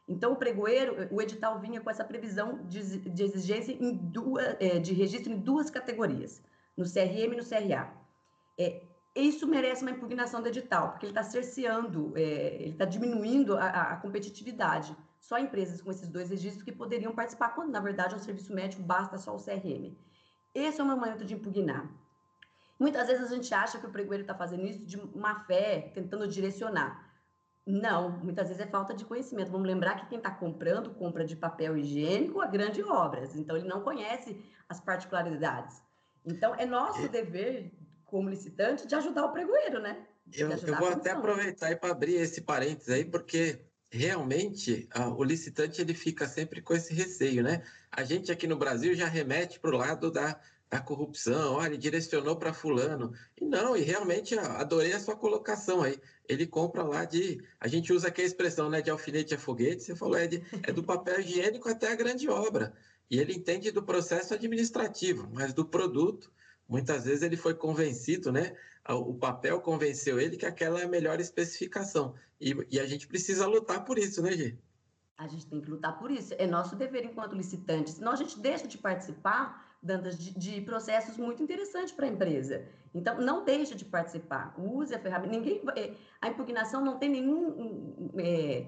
Então, 0.07 0.35
o 0.35 0.37
pregoeiro, 0.37 1.09
o 1.11 1.23
edital 1.23 1.59
vinha 1.59 1.81
com 1.81 1.89
essa 1.89 2.05
previsão 2.05 2.63
de, 2.67 2.99
de 2.99 3.23
exigência 3.23 3.73
em 3.73 3.97
duas, 3.97 4.57
é, 4.61 4.79
de 4.79 4.93
registro 4.93 5.33
em 5.33 5.39
duas 5.39 5.71
categorias, 5.71 6.43
no 6.77 6.85
CRM 6.85 7.33
e 7.33 7.37
no 7.37 7.45
CRA. 7.45 7.95
É, 8.59 8.92
isso 9.15 9.47
merece 9.47 9.83
uma 9.83 9.91
impugnação 9.91 10.41
do 10.41 10.49
edital, 10.49 10.91
porque 10.91 11.07
ele 11.07 11.11
está 11.13 11.23
cerceando, 11.23 12.13
é, 12.17 12.55
ele 12.55 12.71
está 12.71 12.85
diminuindo 12.85 13.57
a, 13.57 13.67
a, 13.67 13.97
competitividade. 13.97 14.97
Só 15.21 15.39
empresas 15.39 15.83
com 15.83 15.91
esses 15.91 16.09
dois 16.09 16.31
registros 16.31 16.63
que 16.63 16.73
poderiam 16.73 17.15
participar, 17.15 17.51
quando 17.51 17.71
na 17.71 17.81
verdade 17.81 18.15
é 18.15 18.17
um 18.17 18.21
serviço 18.21 18.55
médico, 18.55 18.83
basta 18.83 19.19
só 19.19 19.37
o 19.37 19.43
CRM. 19.43 19.95
Esse 20.55 20.81
é 20.81 20.85
o 20.85 20.87
momento 20.87 21.25
de 21.25 21.35
impugnar. 21.35 21.91
Muitas 22.79 23.07
vezes 23.07 23.31
a 23.31 23.35
gente 23.35 23.53
acha 23.55 23.79
que 23.79 23.87
o 23.87 23.91
pregoeiro 23.91 24.23
está 24.23 24.35
fazendo 24.35 24.65
isso 24.65 24.85
de 24.85 24.97
má 25.17 25.41
fé, 25.45 25.93
tentando 25.95 26.27
direcionar. 26.27 27.13
Não, 27.65 28.11
muitas 28.11 28.49
vezes 28.49 28.63
é 28.63 28.67
falta 28.67 28.93
de 28.93 29.05
conhecimento. 29.05 29.53
Vamos 29.53 29.69
lembrar 29.69 29.95
que 29.95 30.07
quem 30.07 30.19
está 30.19 30.31
comprando, 30.31 30.91
compra 30.95 31.25
de 31.25 31.37
papel 31.37 31.77
higiênico 31.77 32.41
a 32.41 32.47
grandes 32.47 32.85
obras, 32.89 33.37
então 33.37 33.57
ele 33.57 33.69
não 33.69 33.83
conhece 33.83 34.43
as 34.69 34.81
particularidades. 34.81 35.81
Então, 36.25 36.55
é 36.57 36.67
nosso 36.67 37.09
dever 37.09 37.73
como 38.13 38.29
licitante, 38.29 38.87
de 38.87 38.95
ajudar 38.95 39.25
o 39.25 39.33
pregoeiro, 39.33 39.81
né? 39.81 39.97
Eu, 40.35 40.51
eu, 40.51 40.77
vou 40.77 40.89
até 40.89 41.13
aproveitar 41.13 41.75
para 41.79 41.93
abrir 41.93 42.17
esse 42.17 42.43
parênteses 42.43 42.91
aí, 42.91 43.07
porque 43.07 43.59
realmente 43.91 44.87
o 45.17 45.25
licitante 45.25 45.81
ele 45.81 45.95
fica 45.95 46.29
sempre 46.29 46.61
com 46.61 46.75
esse 46.75 46.93
receio, 46.93 47.43
né? 47.43 47.63
A 47.91 48.05
gente 48.05 48.31
aqui 48.31 48.47
no 48.47 48.59
Brasil 48.59 48.95
já 48.95 49.07
remete 49.07 49.59
para 49.59 49.75
o 49.75 49.79
lado 49.79 50.11
da, 50.11 50.39
da 50.69 50.79
corrupção, 50.79 51.55
olha, 51.55 51.69
ele 51.69 51.79
direcionou 51.79 52.37
para 52.37 52.53
fulano. 52.53 53.15
E 53.41 53.47
não, 53.47 53.75
e 53.75 53.81
realmente 53.81 54.39
adorei 54.39 54.93
a 54.93 55.01
sua 55.01 55.17
colocação 55.17 55.83
aí. 55.83 55.99
Ele 56.29 56.47
compra 56.47 56.83
lá 56.83 57.07
de. 57.07 57.43
A 57.59 57.67
gente 57.67 57.95
usa 57.95 58.09
aqui 58.09 58.21
a 58.21 58.27
expressão, 58.27 58.69
né? 58.69 58.83
De 58.83 58.91
alfinete 58.91 59.35
a 59.35 59.39
foguete, 59.39 59.85
você 59.85 59.97
falou, 59.97 60.19
é, 60.19 60.27
de, 60.27 60.43
é 60.65 60.71
do 60.71 60.85
papel 60.85 61.19
higiênico 61.21 61.67
até 61.67 61.91
a 61.91 61.97
grande 61.97 62.29
obra. 62.29 62.75
E 63.11 63.19
ele 63.19 63.33
entende 63.33 63.71
do 63.71 63.83
processo 63.83 64.35
administrativo, 64.35 65.31
mas 65.33 65.55
do 65.55 65.65
produto 65.65 66.31
muitas 66.73 67.05
vezes 67.05 67.23
ele 67.23 67.37
foi 67.37 67.55
convencido, 67.55 68.33
né? 68.33 68.57
O 68.89 69.13
papel 69.13 69.61
convenceu 69.61 70.19
ele 70.19 70.39
que 70.39 70.47
aquela 70.47 70.81
é 70.81 70.85
a 70.85 70.89
melhor 70.89 71.21
especificação. 71.21 72.15
E, 72.41 72.57
e 72.71 72.81
a 72.81 72.87
gente 72.87 73.07
precisa 73.07 73.47
lutar 73.47 73.85
por 73.85 73.99
isso, 73.99 74.23
né, 74.23 74.33
Gê? 74.33 74.57
A 75.19 75.29
gente 75.29 75.47
tem 75.47 75.61
que 75.61 75.71
lutar 75.71 75.99
por 75.99 76.11
isso. 76.11 76.35
É 76.39 76.47
nosso 76.47 76.75
dever 76.75 77.05
enquanto 77.05 77.37
licitante. 77.37 77.91
Senão 77.91 78.13
a 78.13 78.17
gente 78.17 78.41
deixa 78.41 78.67
de 78.67 78.79
participar 78.79 79.77
de, 79.83 80.33
de 80.39 80.61
processos 80.63 81.19
muito 81.19 81.43
interessantes 81.43 81.93
para 81.93 82.07
a 82.07 82.09
empresa. 82.09 82.67
Então, 82.95 83.21
não 83.21 83.45
deixe 83.45 83.75
de 83.75 83.85
participar. 83.85 84.55
Use 84.59 84.95
a 84.95 84.99
ferramenta. 84.99 85.37
Ninguém, 85.37 85.63
é, 85.77 85.95
a 86.23 86.29
impugnação 86.31 86.83
não 86.83 86.99
tem 86.99 87.11
nenhum. 87.11 88.11
É, 88.17 88.67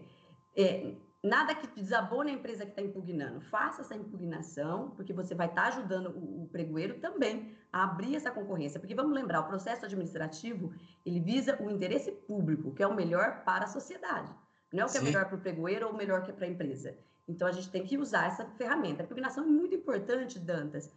é, 0.56 0.94
nada 1.25 1.55
que 1.55 1.67
desabone 1.69 2.31
a 2.31 2.35
empresa 2.35 2.67
que 2.67 2.73
está 2.73 2.82
impugnando. 2.82 3.41
Faça 3.41 3.81
essa 3.81 3.97
impugnação, 3.97 4.91
porque 4.91 5.11
você 5.12 5.35
vai 5.35 5.47
estar 5.47 5.62
tá 5.62 5.69
ajudando 5.69 6.11
o, 6.11 6.43
o, 6.43 6.49
pregoeiro 6.49 7.00
também 7.00 7.56
a 7.73 7.85
abrir 7.85 8.14
essa 8.14 8.31
concorrência. 8.31 8.78
Porque 8.78 8.95
vamos 8.95 9.14
lembrar, 9.14 9.40
o 9.40 9.49
processo 9.49 9.87
administrativo, 9.87 10.75
ele 11.04 11.21
visa 11.21 11.57
o 11.62 11.71
interesse 11.71 12.12
público, 12.12 12.75
que 12.75 12.83
é 12.83 12.87
o 12.87 12.95
melhor 12.95 13.43
para 13.43 13.64
a 13.64 13.69
sociedade. 13.69 14.31
Não 14.71 14.83
é 14.83 14.85
o 14.85 14.90
que 14.90 14.99
é 14.99 15.00
Sim. 15.00 15.07
é 15.07 15.09
melhor 15.09 15.25
para 15.25 15.37
o 15.37 15.40
pregoeiro 15.40 15.87
ou 15.87 15.95
o 15.95 15.97
melhor 15.97 16.23
que 16.23 16.31
é 16.31 16.35
para 16.35 16.45
a 16.45 16.50
empresa. 16.50 16.95
Então, 17.26 17.49
a 17.49 17.52
gente 17.52 17.71
tem 17.71 17.85
que 17.85 17.97
usar 17.97 18.26
essa 18.26 18.45
ferramenta. 18.45 19.02
A 19.02 19.07
impugnação 19.07 19.45
é 19.45 19.47
muito 19.47 19.75
importante, 19.75 20.38
Dantas, 20.38 20.93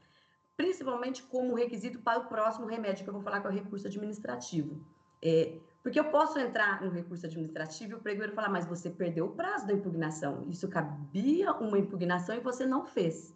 principalmente 0.57 1.23
como 1.23 1.55
requisito 1.55 1.99
para 1.99 2.19
o 2.19 2.25
próximo 2.25 2.67
remédio, 2.67 3.05
que 3.05 3.09
eu 3.09 3.13
vou 3.13 3.23
falar, 3.23 3.39
que 3.39 3.47
é 3.47 3.49
o 3.49 3.53
recurso 3.53 3.87
administrativo. 3.87 4.85
É, 5.23 5.53
porque 5.87 6.01
eu 6.01 6.11
posso 6.11 6.37
entrar 6.37 6.81
no 6.81 6.91
recurso 6.91 7.25
administrativo 7.25 7.93
e 7.93 7.95
o 7.95 7.99
pregoeiro 8.01 8.33
falar, 8.33 8.49
mas 8.49 8.65
você 8.65 8.89
perdeu 8.89 9.27
o 9.27 9.29
prazo 9.29 9.65
da 9.65 9.71
impugnação. 9.71 10.45
Isso 10.49 10.67
cabia 10.67 11.53
uma 11.53 11.79
impugnação 11.79 12.35
e 12.35 12.41
você 12.41 12.65
não 12.65 12.83
fez. 12.83 13.33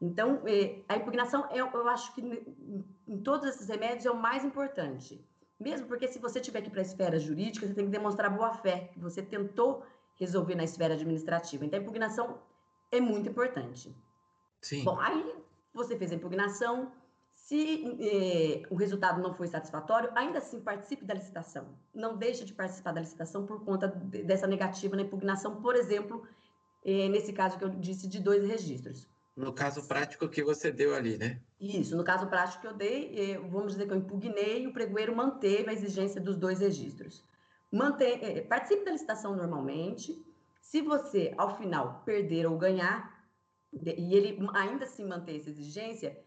Então, 0.00 0.40
é, 0.46 0.80
a 0.88 0.96
impugnação, 0.96 1.46
eu, 1.50 1.66
eu 1.66 1.86
acho 1.90 2.14
que 2.14 2.22
em 3.06 3.18
todos 3.18 3.46
esses 3.46 3.68
remédios 3.68 4.06
é 4.06 4.10
o 4.10 4.16
mais 4.16 4.42
importante. 4.42 5.22
Mesmo 5.60 5.86
porque 5.86 6.08
se 6.08 6.18
você 6.18 6.40
tiver 6.40 6.62
que 6.62 6.68
ir 6.68 6.70
para 6.70 6.80
a 6.80 6.82
esfera 6.82 7.18
jurídica, 7.18 7.66
você 7.66 7.74
tem 7.74 7.84
que 7.84 7.90
demonstrar 7.90 8.34
boa-fé, 8.34 8.88
que 8.90 8.98
você 8.98 9.20
tentou 9.20 9.84
resolver 10.14 10.54
na 10.54 10.64
esfera 10.64 10.94
administrativa. 10.94 11.62
Então, 11.62 11.78
a 11.78 11.82
impugnação 11.82 12.38
é 12.90 13.02
muito 13.02 13.28
importante. 13.28 13.94
Sim. 14.62 14.82
Bom, 14.82 14.98
aí 14.98 15.36
você 15.74 15.94
fez 15.94 16.10
a 16.10 16.14
impugnação, 16.14 16.90
se 17.52 17.84
eh, 18.00 18.62
o 18.70 18.74
resultado 18.74 19.20
não 19.20 19.34
foi 19.34 19.46
satisfatório, 19.46 20.10
ainda 20.14 20.38
assim 20.38 20.58
participe 20.58 21.04
da 21.04 21.12
licitação. 21.12 21.68
Não 21.94 22.16
deixe 22.16 22.46
de 22.46 22.54
participar 22.54 22.92
da 22.92 23.02
licitação 23.02 23.44
por 23.44 23.62
conta 23.62 23.88
de, 23.88 24.22
dessa 24.22 24.46
negativa 24.46 24.96
na 24.96 25.02
impugnação, 25.02 25.60
por 25.60 25.76
exemplo, 25.76 26.26
eh, 26.82 27.10
nesse 27.10 27.30
caso 27.30 27.58
que 27.58 27.64
eu 27.64 27.68
disse 27.68 28.08
de 28.08 28.20
dois 28.20 28.48
registros. 28.48 29.06
No 29.36 29.52
caso 29.52 29.86
prático 29.86 30.30
que 30.30 30.42
você 30.42 30.72
deu 30.72 30.94
ali, 30.94 31.18
né? 31.18 31.42
Isso, 31.60 31.94
no 31.94 32.02
caso 32.02 32.26
prático 32.26 32.62
que 32.62 32.68
eu 32.68 32.74
dei, 32.74 33.12
eh, 33.18 33.38
vamos 33.38 33.72
dizer 33.72 33.86
que 33.86 33.92
eu 33.92 33.98
impugnei 33.98 34.66
o 34.66 34.72
pregoeiro 34.72 35.14
manteve 35.14 35.68
a 35.68 35.74
exigência 35.74 36.22
dos 36.22 36.38
dois 36.38 36.60
registros. 36.60 37.22
Mantém, 37.70 38.18
eh, 38.22 38.40
participe 38.40 38.82
da 38.82 38.92
licitação 38.92 39.36
normalmente. 39.36 40.24
Se 40.58 40.80
você, 40.80 41.34
ao 41.36 41.58
final, 41.58 42.00
perder 42.06 42.46
ou 42.46 42.56
ganhar, 42.56 43.12
e 43.74 44.14
ele 44.14 44.38
ainda 44.54 44.84
assim 44.84 45.04
manter 45.04 45.36
essa 45.36 45.50
exigência, 45.50 46.18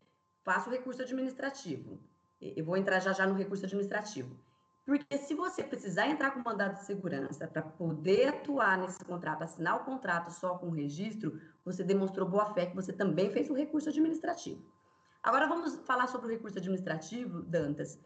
faça 0.45 0.69
o 0.69 0.71
recurso 0.71 1.01
administrativo. 1.01 1.99
Eu 2.39 2.63
vou 2.63 2.77
entrar 2.77 2.99
já 2.99 3.11
já 3.11 3.25
no 3.25 3.33
recurso 3.33 3.65
administrativo. 3.65 4.37
Porque 4.85 5.17
se 5.17 5.33
você 5.33 5.63
precisar 5.63 6.07
entrar 6.07 6.29
com 6.29 6.41
mandado 6.41 6.75
de 6.75 6.85
segurança 6.85 7.47
para 7.47 7.63
poder 7.63 8.27
atuar 8.27 8.77
nesse 8.77 9.03
contrato, 9.03 9.41
assinar 9.41 9.81
o 9.81 9.83
contrato 9.83 10.31
só 10.31 10.59
com 10.59 10.67
o 10.67 10.71
registro, 10.71 11.41
você 11.65 11.83
demonstrou 11.83 12.29
boa 12.29 12.53
fé 12.53 12.67
que 12.67 12.75
você 12.75 12.93
também 12.93 13.31
fez 13.31 13.49
o 13.49 13.55
recurso 13.55 13.89
administrativo. 13.89 14.61
Agora 15.23 15.47
vamos 15.47 15.75
falar 15.87 16.05
sobre 16.05 16.27
o 16.27 16.29
recurso 16.29 16.59
administrativo, 16.59 17.41
Dantas. 17.41 17.99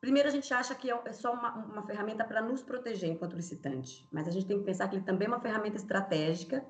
Primeiro, 0.00 0.28
a 0.28 0.32
gente 0.32 0.52
acha 0.52 0.74
que 0.74 0.90
é, 0.90 1.00
é 1.04 1.12
só 1.12 1.32
uma, 1.32 1.54
uma 1.54 1.82
ferramenta 1.86 2.24
para 2.24 2.42
nos 2.42 2.64
proteger 2.64 3.10
enquanto 3.10 3.36
licitante, 3.36 4.08
mas 4.10 4.26
a 4.26 4.32
gente 4.32 4.46
tem 4.46 4.58
que 4.58 4.64
pensar 4.64 4.88
que 4.88 4.96
ele 4.96 5.04
também 5.04 5.26
é 5.26 5.30
uma 5.30 5.40
ferramenta 5.40 5.76
estratégica 5.76 6.64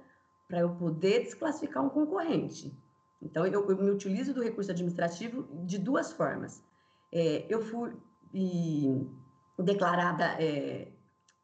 para 0.46 0.60
eu 0.60 0.74
poder 0.76 1.24
desclassificar 1.24 1.82
um 1.82 1.88
concorrente. 1.88 2.76
Então, 3.20 3.46
eu, 3.46 3.68
eu, 3.68 3.76
me 3.76 3.90
utilizo 3.90 4.32
do 4.32 4.42
recurso 4.42 4.70
administrativo 4.70 5.48
de 5.64 5.78
duas 5.78 6.12
formas. 6.12 6.62
É, 7.12 7.46
eu 7.48 7.60
fui 7.60 7.92
declarada, 9.58 10.24
é, 10.40 10.92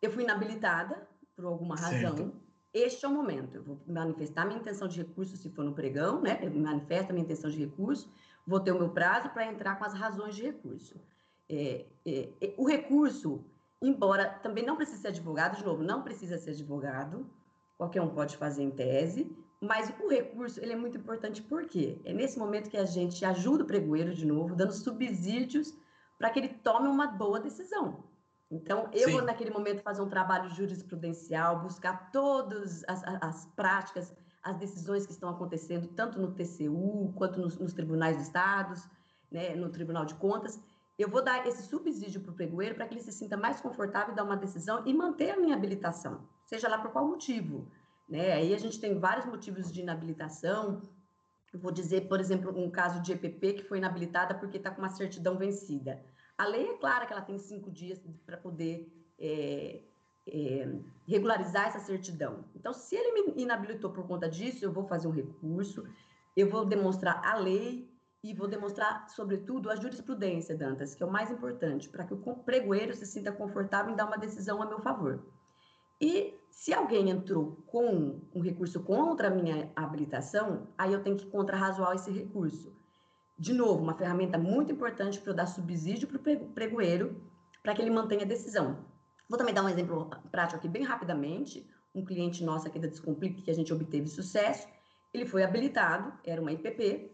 eu 0.00 0.10
fui 0.10 0.22
inabilitada 0.22 1.08
por 1.34 1.44
alguma 1.44 1.74
razão. 1.74 2.16
Certo. 2.16 2.44
Este 2.72 3.04
é 3.04 3.08
o 3.08 3.12
momento. 3.12 3.56
Eu 3.56 3.62
vou 3.62 3.80
manifestar 3.86 4.44
minha 4.44 4.58
intenção 4.58 4.88
de 4.88 5.00
recurso 5.00 5.36
se 5.36 5.48
for 5.50 5.64
no 5.64 5.74
pregão, 5.74 6.20
né? 6.20 6.40
Eu 6.42 6.52
manifesto 6.52 7.10
a 7.10 7.12
minha 7.12 7.24
intenção 7.24 7.50
de 7.50 7.58
recurso, 7.58 8.12
vou 8.46 8.60
ter 8.60 8.72
o 8.72 8.78
meu 8.78 8.90
prazo 8.90 9.30
para 9.30 9.46
entrar 9.46 9.78
com 9.78 9.84
as 9.84 9.94
razões 9.94 10.34
de 10.34 10.42
recurso. 10.42 11.00
É, 11.48 11.84
é, 12.04 12.28
é, 12.40 12.54
o 12.56 12.66
recurso, 12.66 13.44
embora 13.80 14.28
também 14.28 14.64
não 14.64 14.76
precise 14.76 15.02
ser 15.02 15.08
advogado, 15.08 15.56
de 15.56 15.64
novo, 15.64 15.82
não 15.82 16.02
precisa 16.02 16.36
ser 16.38 16.50
advogado, 16.50 17.28
qualquer 17.76 18.02
um 18.02 18.08
pode 18.08 18.36
fazer 18.36 18.62
em 18.62 18.70
tese, 18.70 19.30
mas 19.64 19.92
o 20.00 20.08
recurso 20.08 20.60
ele 20.60 20.72
é 20.72 20.76
muito 20.76 20.98
importante 20.98 21.42
porque 21.42 22.00
é 22.04 22.12
nesse 22.12 22.38
momento 22.38 22.70
que 22.70 22.76
a 22.76 22.84
gente 22.84 23.24
ajuda 23.24 23.64
o 23.64 23.66
pregoeiro 23.66 24.14
de 24.14 24.26
novo, 24.26 24.54
dando 24.54 24.72
subsídios 24.72 25.74
para 26.18 26.30
que 26.30 26.38
ele 26.38 26.48
tome 26.48 26.88
uma 26.88 27.06
boa 27.06 27.40
decisão. 27.40 28.04
Então, 28.50 28.88
eu 28.92 29.08
Sim. 29.08 29.12
vou 29.14 29.22
naquele 29.22 29.50
momento 29.50 29.82
fazer 29.82 30.00
um 30.00 30.08
trabalho 30.08 30.48
jurisprudencial, 30.50 31.60
buscar 31.60 32.10
todas 32.12 32.84
as, 32.86 33.02
as, 33.20 33.46
práticas, 33.56 34.14
as 34.42 34.56
decisões 34.56 35.06
que 35.06 35.12
estão 35.12 35.28
acontecendo, 35.28 35.88
tanto 35.88 36.20
no 36.20 36.32
TCU 36.32 37.12
quanto 37.16 37.40
nos, 37.40 37.58
nos 37.58 37.72
tribunais 37.72 38.16
dos 38.16 38.26
estados, 38.26 38.88
né, 39.30 39.56
no 39.56 39.70
Tribunal 39.70 40.04
de 40.04 40.14
Contas. 40.14 40.60
Eu 40.96 41.08
vou 41.08 41.24
dar 41.24 41.44
esse 41.46 41.64
subsídio 41.64 42.20
para 42.20 42.30
o 42.30 42.34
pregoeiro 42.34 42.76
para 42.76 42.86
que 42.86 42.94
ele 42.94 43.02
se 43.02 43.10
sinta 43.10 43.36
mais 43.36 43.60
confortável 43.60 44.12
em 44.12 44.14
dar 44.16 44.22
uma 44.22 44.36
decisão 44.36 44.82
e 44.86 44.94
manter 44.94 45.32
a 45.32 45.36
minha 45.36 45.56
habilitação, 45.56 46.28
seja 46.44 46.68
lá 46.68 46.78
por 46.78 46.92
qual 46.92 47.08
motivo. 47.08 47.68
Né? 48.08 48.32
Aí 48.32 48.54
a 48.54 48.58
gente 48.58 48.80
tem 48.80 48.98
vários 48.98 49.26
motivos 49.26 49.72
de 49.72 49.80
inabilitação. 49.80 50.82
Vou 51.52 51.72
dizer, 51.72 52.08
por 52.08 52.20
exemplo, 52.20 52.56
um 52.58 52.70
caso 52.70 53.00
de 53.00 53.12
EPP 53.12 53.54
que 53.54 53.64
foi 53.64 53.78
inabilitada 53.78 54.34
porque 54.34 54.56
está 54.56 54.70
com 54.70 54.82
uma 54.82 54.90
certidão 54.90 55.36
vencida. 55.38 56.04
A 56.36 56.46
lei 56.46 56.68
é 56.68 56.78
clara 56.78 57.06
que 57.06 57.12
ela 57.12 57.22
tem 57.22 57.38
cinco 57.38 57.70
dias 57.70 58.00
para 58.26 58.36
poder 58.36 58.92
é, 59.18 59.82
é, 60.26 60.68
regularizar 61.06 61.68
essa 61.68 61.78
certidão. 61.80 62.44
Então, 62.54 62.72
se 62.72 62.96
ele 62.96 63.12
me 63.12 63.42
inabilitou 63.42 63.92
por 63.92 64.06
conta 64.06 64.28
disso, 64.28 64.64
eu 64.64 64.72
vou 64.72 64.84
fazer 64.86 65.06
um 65.06 65.12
recurso, 65.12 65.86
eu 66.36 66.50
vou 66.50 66.64
demonstrar 66.64 67.24
a 67.24 67.36
lei 67.36 67.88
e 68.22 68.32
vou 68.32 68.48
demonstrar, 68.48 69.08
sobretudo, 69.10 69.70
a 69.70 69.76
jurisprudência, 69.76 70.56
Dantas, 70.56 70.94
que 70.94 71.02
é 71.02 71.06
o 71.06 71.10
mais 71.10 71.30
importante, 71.30 71.88
para 71.88 72.04
que 72.04 72.14
o 72.14 72.36
pregoeiro 72.36 72.94
se 72.94 73.06
sinta 73.06 73.30
confortável 73.30 73.92
em 73.92 73.96
dar 73.96 74.06
uma 74.06 74.16
decisão 74.16 74.62
a 74.62 74.66
meu 74.66 74.80
favor. 74.80 75.22
E 76.00 76.34
se 76.54 76.72
alguém 76.72 77.10
entrou 77.10 77.62
com 77.66 78.20
um 78.34 78.40
recurso 78.40 78.80
contra 78.80 79.28
a 79.28 79.30
minha 79.30 79.70
habilitação, 79.76 80.68
aí 80.78 80.92
eu 80.92 81.02
tenho 81.02 81.16
que 81.16 81.26
contrarrazoar 81.26 81.94
esse 81.94 82.10
recurso. 82.10 82.72
De 83.36 83.52
novo, 83.52 83.82
uma 83.82 83.98
ferramenta 83.98 84.38
muito 84.38 84.72
importante 84.72 85.18
para 85.20 85.32
eu 85.32 85.36
dar 85.36 85.46
subsídio 85.46 86.08
para 86.08 86.16
o 86.16 86.48
pregoeiro, 86.52 87.20
para 87.62 87.74
que 87.74 87.82
ele 87.82 87.90
mantenha 87.90 88.22
a 88.22 88.26
decisão. 88.26 88.78
Vou 89.28 89.36
também 89.36 89.52
dar 89.52 89.62
um 89.62 89.68
exemplo 89.68 90.08
prático 90.30 90.58
aqui, 90.58 90.68
bem 90.68 90.84
rapidamente. 90.84 91.68
Um 91.94 92.04
cliente 92.04 92.42
nosso 92.42 92.66
aqui 92.66 92.78
da 92.78 92.88
Descomplique, 92.88 93.42
que 93.42 93.50
a 93.50 93.54
gente 93.54 93.72
obteve 93.72 94.08
sucesso, 94.08 94.66
ele 95.12 95.26
foi 95.26 95.42
habilitado, 95.42 96.12
era 96.24 96.40
uma 96.40 96.52
IPP, 96.52 97.13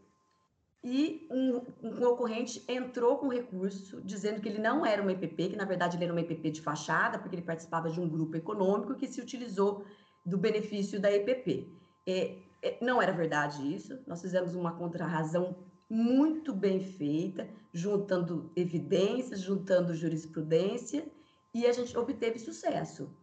e 0.82 1.28
um, 1.30 1.60
um 1.82 1.96
concorrente 1.96 2.64
entrou 2.66 3.18
com 3.18 3.28
recurso 3.28 4.00
dizendo 4.02 4.40
que 4.40 4.48
ele 4.48 4.58
não 4.58 4.84
era 4.84 5.02
uma 5.02 5.12
EPP, 5.12 5.50
que 5.50 5.56
na 5.56 5.66
verdade 5.66 5.96
ele 5.96 6.04
era 6.04 6.12
uma 6.12 6.22
EPP 6.22 6.50
de 6.50 6.62
fachada, 6.62 7.18
porque 7.18 7.36
ele 7.36 7.42
participava 7.42 7.90
de 7.90 8.00
um 8.00 8.08
grupo 8.08 8.36
econômico 8.36 8.94
que 8.94 9.06
se 9.06 9.20
utilizou 9.20 9.84
do 10.24 10.38
benefício 10.38 10.98
da 10.98 11.12
EPP. 11.12 11.70
É, 12.06 12.38
é, 12.62 12.78
não 12.82 13.00
era 13.00 13.12
verdade 13.12 13.74
isso, 13.74 13.98
nós 14.06 14.22
fizemos 14.22 14.54
uma 14.54 14.72
contrarrazão 14.72 15.56
muito 15.88 16.54
bem 16.54 16.80
feita, 16.80 17.48
juntando 17.72 18.50
evidências, 18.56 19.40
juntando 19.40 19.94
jurisprudência, 19.94 21.06
e 21.52 21.66
a 21.66 21.72
gente 21.72 21.96
obteve 21.98 22.38
sucesso 22.38 23.14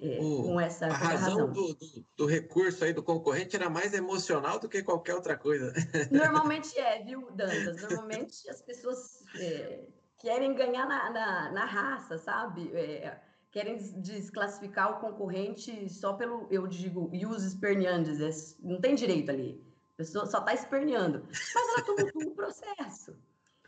é, 0.00 0.18
o, 0.20 0.42
com 0.42 0.60
essa 0.60 0.86
a 0.86 0.92
razão, 0.92 1.50
do, 1.50 1.74
do, 1.74 2.04
do, 2.16 2.26
recurso 2.26 2.84
aí 2.84 2.92
do 2.92 3.02
concorrente 3.02 3.56
era 3.56 3.70
mais 3.70 3.94
emocional 3.94 4.58
do 4.58 4.68
que 4.68 4.82
qualquer 4.82 5.14
outra 5.14 5.36
coisa. 5.38 5.72
Normalmente 6.10 6.78
é, 6.78 7.02
viu, 7.02 7.30
Dantas? 7.30 7.80
Normalmente 7.80 8.48
as 8.50 8.60
pessoas 8.60 9.24
é, 9.40 9.86
querem 10.18 10.54
ganhar 10.54 10.86
na, 10.86 11.10
na, 11.10 11.52
na 11.52 11.64
raça, 11.64 12.18
sabe? 12.18 12.70
É, 12.74 13.18
querem 13.50 13.78
desclassificar 14.02 14.92
o 14.92 15.00
concorrente 15.00 15.88
só 15.88 16.12
pelo, 16.12 16.46
eu 16.50 16.66
digo, 16.66 17.08
ius 17.14 17.42
esperneandes, 17.42 18.20
é, 18.20 18.56
não 18.62 18.78
tem 18.78 18.94
direito 18.94 19.30
ali. 19.30 19.64
A 19.94 19.96
pessoa 19.96 20.26
só 20.26 20.40
está 20.40 20.52
esperneando. 20.52 21.26
Mas 21.54 21.68
ela 21.70 21.82
tumultua 21.86 22.26
o 22.26 22.34
processo. 22.34 23.16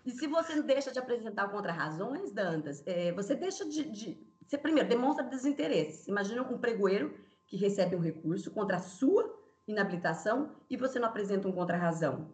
E 0.04 0.11
se 0.11 0.26
você 0.26 0.62
deixa 0.62 0.92
de 0.92 0.99
apresentar 0.99 1.49
contra-razões, 1.49 2.32
Dantas, 2.32 2.82
é, 2.87 3.12
você 3.12 3.35
deixa 3.35 3.66
de, 3.66 3.85
de 3.90 4.28
você 4.48 4.56
primeiro 4.56 4.88
demonstra 4.88 5.22
desinteresse. 5.22 6.10
Imagina 6.10 6.42
um 6.42 6.56
pregoeiro 6.56 7.14
que 7.46 7.56
recebe 7.56 7.94
um 7.94 8.00
recurso 8.00 8.50
contra 8.50 8.78
a 8.78 8.80
sua 8.80 9.30
inabilitação 9.66 10.52
e 10.70 10.76
você 10.76 10.98
não 10.98 11.08
apresenta 11.08 11.46
um 11.46 11.52
contra-razão. 11.52 12.30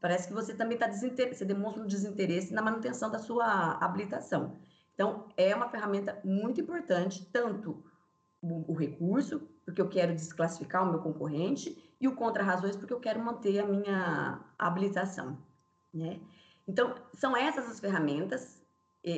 Parece 0.00 0.26
que 0.26 0.34
você 0.34 0.54
também 0.54 0.74
está 0.74 0.88
desinteresse, 0.88 1.38
você 1.38 1.44
demonstra 1.44 1.82
um 1.82 1.86
desinteresse 1.86 2.52
na 2.52 2.60
manutenção 2.60 3.08
da 3.10 3.18
sua 3.20 3.78
habilitação. 3.80 4.58
Então, 4.92 5.28
é 5.36 5.54
uma 5.54 5.68
ferramenta 5.68 6.20
muito 6.24 6.60
importante, 6.60 7.24
tanto 7.32 7.82
o, 8.42 8.72
o 8.72 8.74
recurso, 8.74 9.48
porque 9.64 9.80
eu 9.80 9.88
quero 9.88 10.14
desclassificar 10.14 10.82
o 10.82 10.90
meu 10.90 11.00
concorrente, 11.00 11.80
e 12.00 12.08
o 12.08 12.16
contra-razões, 12.16 12.76
porque 12.76 12.92
eu 12.92 12.98
quero 12.98 13.20
manter 13.20 13.60
a 13.60 13.66
minha 13.66 14.40
habilitação. 14.58 15.38
Né? 15.94 16.20
Então, 16.66 16.96
são 17.14 17.36
essas 17.36 17.70
as 17.70 17.78
ferramentas 17.78 18.61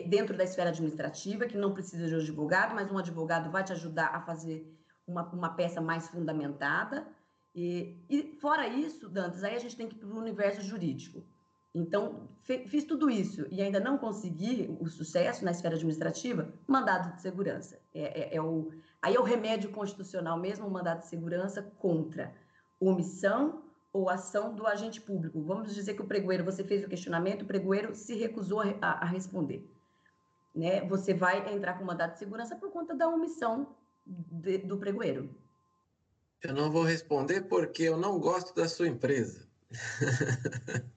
dentro 0.08 0.36
da 0.36 0.44
esfera 0.44 0.70
administrativa, 0.70 1.46
que 1.46 1.58
não 1.58 1.74
precisa 1.74 2.06
de 2.06 2.14
um 2.14 2.18
advogado, 2.18 2.74
mas 2.74 2.90
um 2.90 2.98
advogado 2.98 3.50
vai 3.50 3.62
te 3.62 3.72
ajudar 3.72 4.06
a 4.14 4.20
fazer 4.20 4.66
uma, 5.06 5.22
uma 5.30 5.50
peça 5.50 5.80
mais 5.80 6.08
fundamentada. 6.08 7.06
E, 7.54 7.96
e 8.08 8.36
fora 8.40 8.66
isso, 8.66 9.08
Dantas, 9.08 9.44
aí 9.44 9.54
a 9.54 9.60
gente 9.60 9.76
tem 9.76 9.86
que 9.86 9.94
ir 9.94 9.98
para 9.98 10.08
o 10.08 10.18
universo 10.18 10.62
jurídico. 10.62 11.22
Então, 11.74 12.28
fiz 12.42 12.84
tudo 12.84 13.10
isso 13.10 13.46
e 13.50 13.60
ainda 13.60 13.80
não 13.80 13.98
consegui 13.98 14.74
o 14.80 14.86
sucesso 14.86 15.44
na 15.44 15.50
esfera 15.50 15.74
administrativa, 15.74 16.54
mandado 16.68 17.16
de 17.16 17.20
segurança. 17.20 17.80
É, 17.92 18.34
é, 18.34 18.36
é 18.36 18.40
o, 18.40 18.70
aí 19.02 19.16
é 19.16 19.20
o 19.20 19.24
remédio 19.24 19.70
constitucional 19.70 20.38
mesmo, 20.38 20.66
o 20.66 20.70
mandado 20.70 21.00
de 21.00 21.08
segurança 21.08 21.62
contra 21.62 22.32
omissão 22.78 23.64
ou 23.92 24.08
ação 24.08 24.54
do 24.54 24.66
agente 24.66 25.00
público. 25.00 25.42
Vamos 25.42 25.74
dizer 25.74 25.94
que 25.94 26.02
o 26.02 26.06
pregoeiro, 26.06 26.44
você 26.44 26.62
fez 26.62 26.84
o 26.84 26.88
questionamento, 26.88 27.42
o 27.42 27.46
pregoeiro 27.46 27.94
se 27.94 28.14
recusou 28.14 28.60
a, 28.60 28.66
a 28.80 29.04
responder 29.04 29.68
né, 30.54 30.82
você 30.86 31.12
vai 31.12 31.54
entrar 31.54 31.74
com 31.74 31.84
mandado 31.84 32.12
de 32.12 32.18
segurança 32.18 32.54
por 32.56 32.70
conta 32.70 32.94
da 32.94 33.08
omissão 33.08 33.74
de, 34.06 34.58
do 34.58 34.78
pregoeiro. 34.78 35.34
Eu 36.42 36.54
não 36.54 36.70
vou 36.70 36.82
responder 36.82 37.42
porque 37.42 37.84
eu 37.84 37.96
não 37.96 38.18
gosto 38.20 38.54
da 38.54 38.68
sua 38.68 38.88
empresa. 38.88 39.48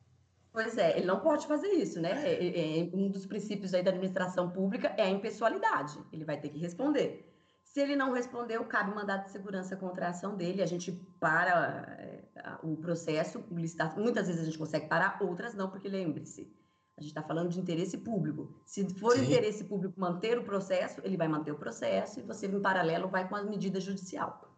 Pois 0.58 0.76
é, 0.76 0.98
ele 0.98 1.06
não 1.06 1.20
pode 1.20 1.46
fazer 1.46 1.68
isso, 1.68 2.02
né? 2.02 2.14
É, 2.28 2.34
é, 2.34 2.80
é, 2.80 2.90
um 2.92 3.10
dos 3.10 3.28
princípios 3.28 3.76
aí 3.76 3.84
da 3.84 3.92
administração 3.92 4.50
pública 4.50 4.88
é 4.98 5.04
a 5.04 5.10
impessoalidade. 5.12 6.04
Ele 6.12 6.26
vai 6.26 6.40
ter 6.40 6.50
que 6.50 6.58
responder. 6.58 7.32
Se 7.64 7.80
ele 7.80 7.96
não 7.96 8.12
respondeu, 8.12 8.66
cabe 8.66 8.90
mandado 8.90 9.26
de 9.26 9.30
segurança 9.30 9.76
contra 9.76 10.08
a 10.08 10.10
ação 10.10 10.36
dele. 10.36 10.64
A 10.64 10.66
gente 10.66 10.92
para 11.20 11.96
é, 12.00 12.24
o 12.64 12.76
processo, 12.76 13.46
muitas 13.52 14.26
vezes 14.26 14.42
a 14.42 14.46
gente 14.46 14.58
consegue 14.58 14.88
parar, 14.88 15.20
outras 15.22 15.54
não, 15.54 15.70
porque 15.70 15.88
lembre-se, 15.88 16.52
a 16.98 17.02
gente 17.02 17.12
está 17.12 17.22
falando 17.22 17.50
de 17.50 17.60
interesse 17.60 17.96
público. 17.96 18.52
Se 18.66 18.84
for 18.96 19.16
Sim. 19.16 19.26
interesse 19.26 19.64
público 19.64 20.00
manter 20.00 20.38
o 20.40 20.44
processo, 20.44 21.00
ele 21.04 21.16
vai 21.16 21.28
manter 21.28 21.52
o 21.52 21.56
processo 21.56 22.20
e 22.20 22.24
você, 22.24 22.48
em 22.48 22.60
paralelo, 22.60 23.08
vai 23.08 23.30
com 23.30 23.36
a 23.36 23.44
medida 23.44 23.80
judicial. 23.80 24.52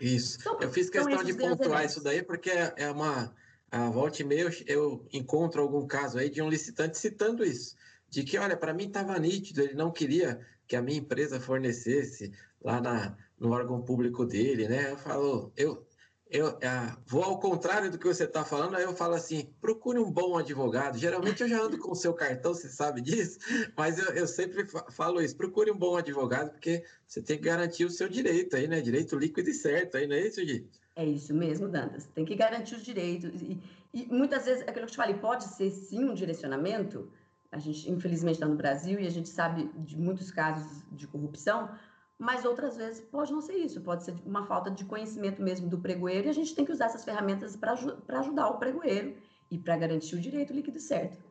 Isso. 0.00 0.38
Então, 0.40 0.58
eu 0.60 0.72
fiz 0.72 0.88
questão 0.88 1.22
de 1.22 1.34
pontuar 1.34 1.84
isso 1.84 2.02
daí, 2.02 2.22
porque 2.22 2.50
é, 2.50 2.72
é 2.78 2.90
uma. 2.90 3.34
A 3.70 3.90
volta 3.90 4.22
e 4.22 4.24
meia 4.24 4.44
eu, 4.44 4.50
eu 4.66 5.06
encontro 5.12 5.60
algum 5.60 5.86
caso 5.86 6.18
aí 6.18 6.30
de 6.30 6.40
um 6.40 6.48
licitante 6.48 6.96
citando 6.96 7.44
isso. 7.44 7.76
De 8.08 8.22
que, 8.22 8.38
olha, 8.38 8.56
para 8.56 8.72
mim 8.72 8.86
estava 8.86 9.18
nítido, 9.18 9.60
ele 9.60 9.74
não 9.74 9.90
queria 9.90 10.40
que 10.66 10.74
a 10.74 10.80
minha 10.80 10.98
empresa 10.98 11.38
fornecesse 11.38 12.32
lá 12.62 12.80
na, 12.80 13.14
no 13.38 13.50
órgão 13.50 13.82
público 13.82 14.24
dele, 14.24 14.66
né? 14.66 14.92
Eu 14.92 14.96
falo, 14.96 15.52
eu, 15.54 15.86
eu 16.30 16.58
é, 16.60 16.94
vou 17.06 17.22
ao 17.22 17.38
contrário 17.38 17.90
do 17.90 17.98
que 17.98 18.06
você 18.06 18.24
está 18.24 18.44
falando, 18.44 18.76
aí 18.76 18.82
eu 18.82 18.94
falo 18.94 19.14
assim: 19.14 19.48
procure 19.60 19.98
um 19.98 20.10
bom 20.10 20.36
advogado. 20.36 20.98
Geralmente 20.98 21.42
eu 21.42 21.48
já 21.48 21.60
ando 21.60 21.78
com 21.78 21.92
o 21.92 21.96
seu 21.96 22.12
cartão, 22.12 22.52
você 22.54 22.68
sabe 22.68 23.00
disso, 23.00 23.38
mas 23.76 23.98
eu, 23.98 24.08
eu 24.14 24.26
sempre 24.26 24.66
falo 24.90 25.22
isso: 25.22 25.36
procure 25.36 25.70
um 25.70 25.78
bom 25.78 25.96
advogado, 25.96 26.50
porque 26.50 26.84
você 27.06 27.22
tem 27.22 27.38
que 27.38 27.44
garantir 27.44 27.84
o 27.84 27.90
seu 27.90 28.08
direito 28.08 28.56
aí, 28.56 28.68
né? 28.68 28.80
Direito 28.80 29.16
líquido 29.16 29.48
e 29.48 29.54
certo 29.54 29.96
aí, 29.96 30.06
não 30.06 30.16
é 30.16 30.26
isso, 30.26 30.44
Gi? 30.44 30.68
É 30.94 31.04
isso 31.06 31.32
mesmo, 31.32 31.68
Dantas. 31.68 32.06
Tem 32.14 32.24
que 32.24 32.34
garantir 32.34 32.74
os 32.74 32.84
direitos. 32.84 33.40
E, 33.40 33.60
e 33.94 34.06
muitas 34.06 34.44
vezes, 34.44 34.62
aquilo 34.62 34.78
que 34.78 34.82
eu 34.82 34.86
te 34.90 34.96
falei, 34.96 35.14
pode 35.14 35.44
ser 35.44 35.70
sim 35.70 36.04
um 36.04 36.12
direcionamento. 36.12 37.10
A 37.50 37.58
gente, 37.58 37.90
infelizmente, 37.90 38.34
está 38.34 38.46
no 38.46 38.56
Brasil 38.56 39.00
e 39.00 39.06
a 39.06 39.10
gente 39.10 39.28
sabe 39.28 39.70
de 39.76 39.96
muitos 39.96 40.30
casos 40.30 40.82
de 40.92 41.06
corrupção, 41.06 41.70
mas 42.18 42.44
outras 42.44 42.76
vezes 42.76 43.00
pode 43.00 43.32
não 43.32 43.40
ser 43.40 43.54
isso, 43.54 43.80
pode 43.80 44.04
ser 44.04 44.14
uma 44.26 44.44
falta 44.44 44.70
de 44.70 44.84
conhecimento 44.84 45.40
mesmo 45.40 45.68
do 45.68 45.78
pregoeiro 45.78 46.26
e 46.26 46.30
a 46.30 46.34
gente 46.34 46.54
tem 46.54 46.64
que 46.64 46.72
usar 46.72 46.86
essas 46.86 47.04
ferramentas 47.04 47.54
para 47.54 47.72
ajudar 48.18 48.48
o 48.48 48.58
pregoeiro 48.58 49.16
e 49.50 49.56
para 49.56 49.76
garantir 49.76 50.16
o 50.16 50.20
direito 50.20 50.52
líquido 50.52 50.80
certo. 50.80 51.24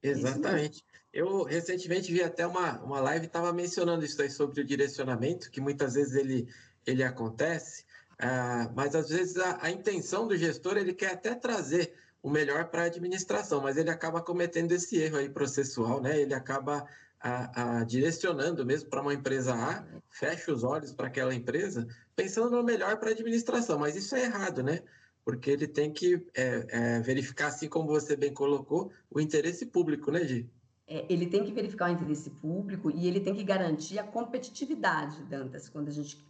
Exatamente. 0.00 0.84
Eu 1.12 1.42
recentemente 1.42 2.12
vi 2.12 2.22
até 2.22 2.46
uma, 2.46 2.80
uma 2.82 3.00
live 3.00 3.26
estava 3.26 3.52
mencionando 3.52 4.04
isso 4.04 4.22
aí 4.22 4.30
sobre 4.30 4.60
o 4.60 4.64
direcionamento, 4.64 5.50
que 5.50 5.60
muitas 5.60 5.94
vezes 5.94 6.14
ele, 6.14 6.48
ele 6.86 7.02
acontece, 7.02 7.84
uh, 8.12 8.72
mas 8.76 8.94
às 8.94 9.08
vezes 9.08 9.36
a, 9.38 9.58
a 9.60 9.70
intenção 9.70 10.28
do 10.28 10.36
gestor 10.36 10.76
ele 10.76 10.94
quer 10.94 11.14
até 11.14 11.34
trazer 11.34 11.94
o 12.22 12.30
melhor 12.30 12.66
para 12.66 12.82
a 12.82 12.86
administração, 12.86 13.60
mas 13.60 13.76
ele 13.76 13.90
acaba 13.90 14.20
cometendo 14.20 14.72
esse 14.72 14.96
erro 14.98 15.16
aí 15.16 15.28
processual, 15.28 16.00
né? 16.00 16.20
Ele 16.20 16.34
acaba 16.34 16.86
a, 17.20 17.78
a, 17.80 17.84
direcionando 17.84 18.64
mesmo 18.64 18.88
para 18.88 19.02
uma 19.02 19.14
empresa 19.14 19.54
A, 19.54 19.84
fecha 20.10 20.52
os 20.52 20.62
olhos 20.62 20.92
para 20.92 21.08
aquela 21.08 21.34
empresa, 21.34 21.86
pensando 22.14 22.50
no 22.56 22.62
melhor 22.62 22.98
para 22.98 23.10
a 23.10 23.12
administração, 23.12 23.78
mas 23.78 23.96
isso 23.96 24.14
é 24.14 24.24
errado, 24.24 24.62
né? 24.62 24.82
Porque 25.24 25.50
ele 25.50 25.66
tem 25.66 25.92
que 25.92 26.26
é, 26.34 26.66
é, 26.68 27.00
verificar, 27.00 27.48
assim 27.48 27.68
como 27.68 27.88
você 27.88 28.16
bem 28.16 28.32
colocou, 28.32 28.90
o 29.10 29.20
interesse 29.20 29.66
público, 29.66 30.10
né, 30.10 30.24
Gi? 30.24 30.48
É, 30.86 31.04
ele 31.10 31.26
tem 31.26 31.44
que 31.44 31.52
verificar 31.52 31.90
o 31.90 31.92
interesse 31.92 32.30
público 32.30 32.90
e 32.90 33.06
ele 33.06 33.20
tem 33.20 33.34
que 33.34 33.44
garantir 33.44 33.98
a 33.98 34.04
competitividade, 34.04 35.22
Dantas, 35.24 35.68
quando 35.68 35.88
a 35.88 35.92
gente 35.92 36.24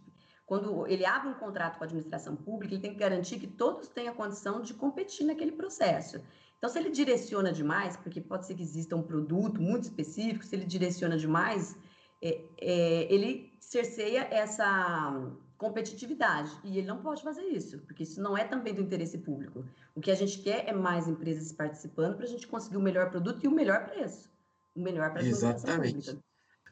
quando 0.49 0.87
ele 0.87 1.05
abre 1.05 1.29
um 1.29 1.35
contrato 1.35 1.77
com 1.77 1.83
a 1.83 1.85
administração 1.85 2.35
pública, 2.35 2.73
ele 2.73 2.81
tem 2.81 2.91
que 2.91 2.97
garantir 2.97 3.37
que 3.37 3.45
todos 3.45 3.87
tenham 3.87 4.13
a 4.13 4.15
condição 4.15 4.63
de 4.63 4.73
competir 4.73 5.23
naquele 5.23 5.51
processo. 5.51 6.19
Então, 6.57 6.67
se 6.67 6.79
ele 6.79 6.89
direciona 6.89 7.53
demais, 7.53 7.95
porque 7.95 8.19
pode 8.19 8.47
ser 8.47 8.55
que 8.55 8.63
exista 8.63 8.95
um 8.95 9.03
produto 9.03 9.61
muito 9.61 9.83
específico, 9.83 10.43
se 10.43 10.55
ele 10.55 10.65
direciona 10.65 11.19
demais, 11.19 11.77
é, 12.19 12.41
é, 12.59 13.13
ele 13.13 13.53
cerceia 13.59 14.27
essa 14.31 15.31
competitividade. 15.55 16.51
E 16.63 16.79
ele 16.79 16.87
não 16.87 16.99
pode 17.03 17.21
fazer 17.21 17.43
isso, 17.43 17.77
porque 17.81 18.01
isso 18.01 18.19
não 18.19 18.35
é 18.35 18.43
também 18.43 18.73
do 18.73 18.81
interesse 18.81 19.19
público. 19.19 19.63
O 19.93 20.01
que 20.01 20.09
a 20.09 20.15
gente 20.15 20.39
quer 20.39 20.67
é 20.67 20.73
mais 20.73 21.07
empresas 21.07 21.51
participando 21.51 22.15
para 22.15 22.25
a 22.25 22.29
gente 22.29 22.47
conseguir 22.47 22.77
o 22.77 22.81
melhor 22.81 23.11
produto 23.11 23.43
e 23.43 23.47
o 23.47 23.51
melhor 23.51 23.85
preço. 23.85 24.31
O 24.75 24.81
melhor 24.81 25.11
para 25.11 25.21
a 25.21 25.25
Exatamente. 25.25 26.07
Pública. 26.07 26.29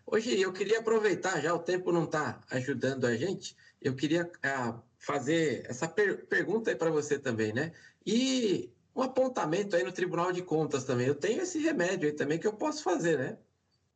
Hoje 0.10 0.40
eu 0.40 0.54
queria 0.54 0.80
aproveitar, 0.80 1.42
já 1.42 1.54
o 1.54 1.60
tempo 1.60 1.92
não 1.92 2.06
está 2.06 2.40
ajudando 2.50 3.04
a 3.04 3.14
gente, 3.18 3.58
eu 3.82 3.96
queria 3.96 4.30
ah, 4.44 4.80
fazer 5.00 5.66
essa 5.68 5.88
per 5.88 6.26
pergunta 6.28 6.70
aí 6.70 6.76
para 6.76 6.90
você 6.90 7.18
também, 7.20 7.54
né? 7.54 7.72
E 8.06 8.72
um 8.96 9.02
apontamento 9.02 9.76
aí 9.76 9.84
no 9.84 9.92
Tribunal 9.92 10.32
de 10.32 10.42
Contas 10.42 10.84
também. 10.84 11.08
Eu 11.08 11.16
tenho 11.16 11.42
esse 11.42 11.60
remédio 11.60 12.10
aí 12.10 12.16
também 12.16 12.40
que 12.40 12.48
eu 12.48 12.54
posso 12.54 12.84
fazer, 12.84 13.18
né? 13.18 13.38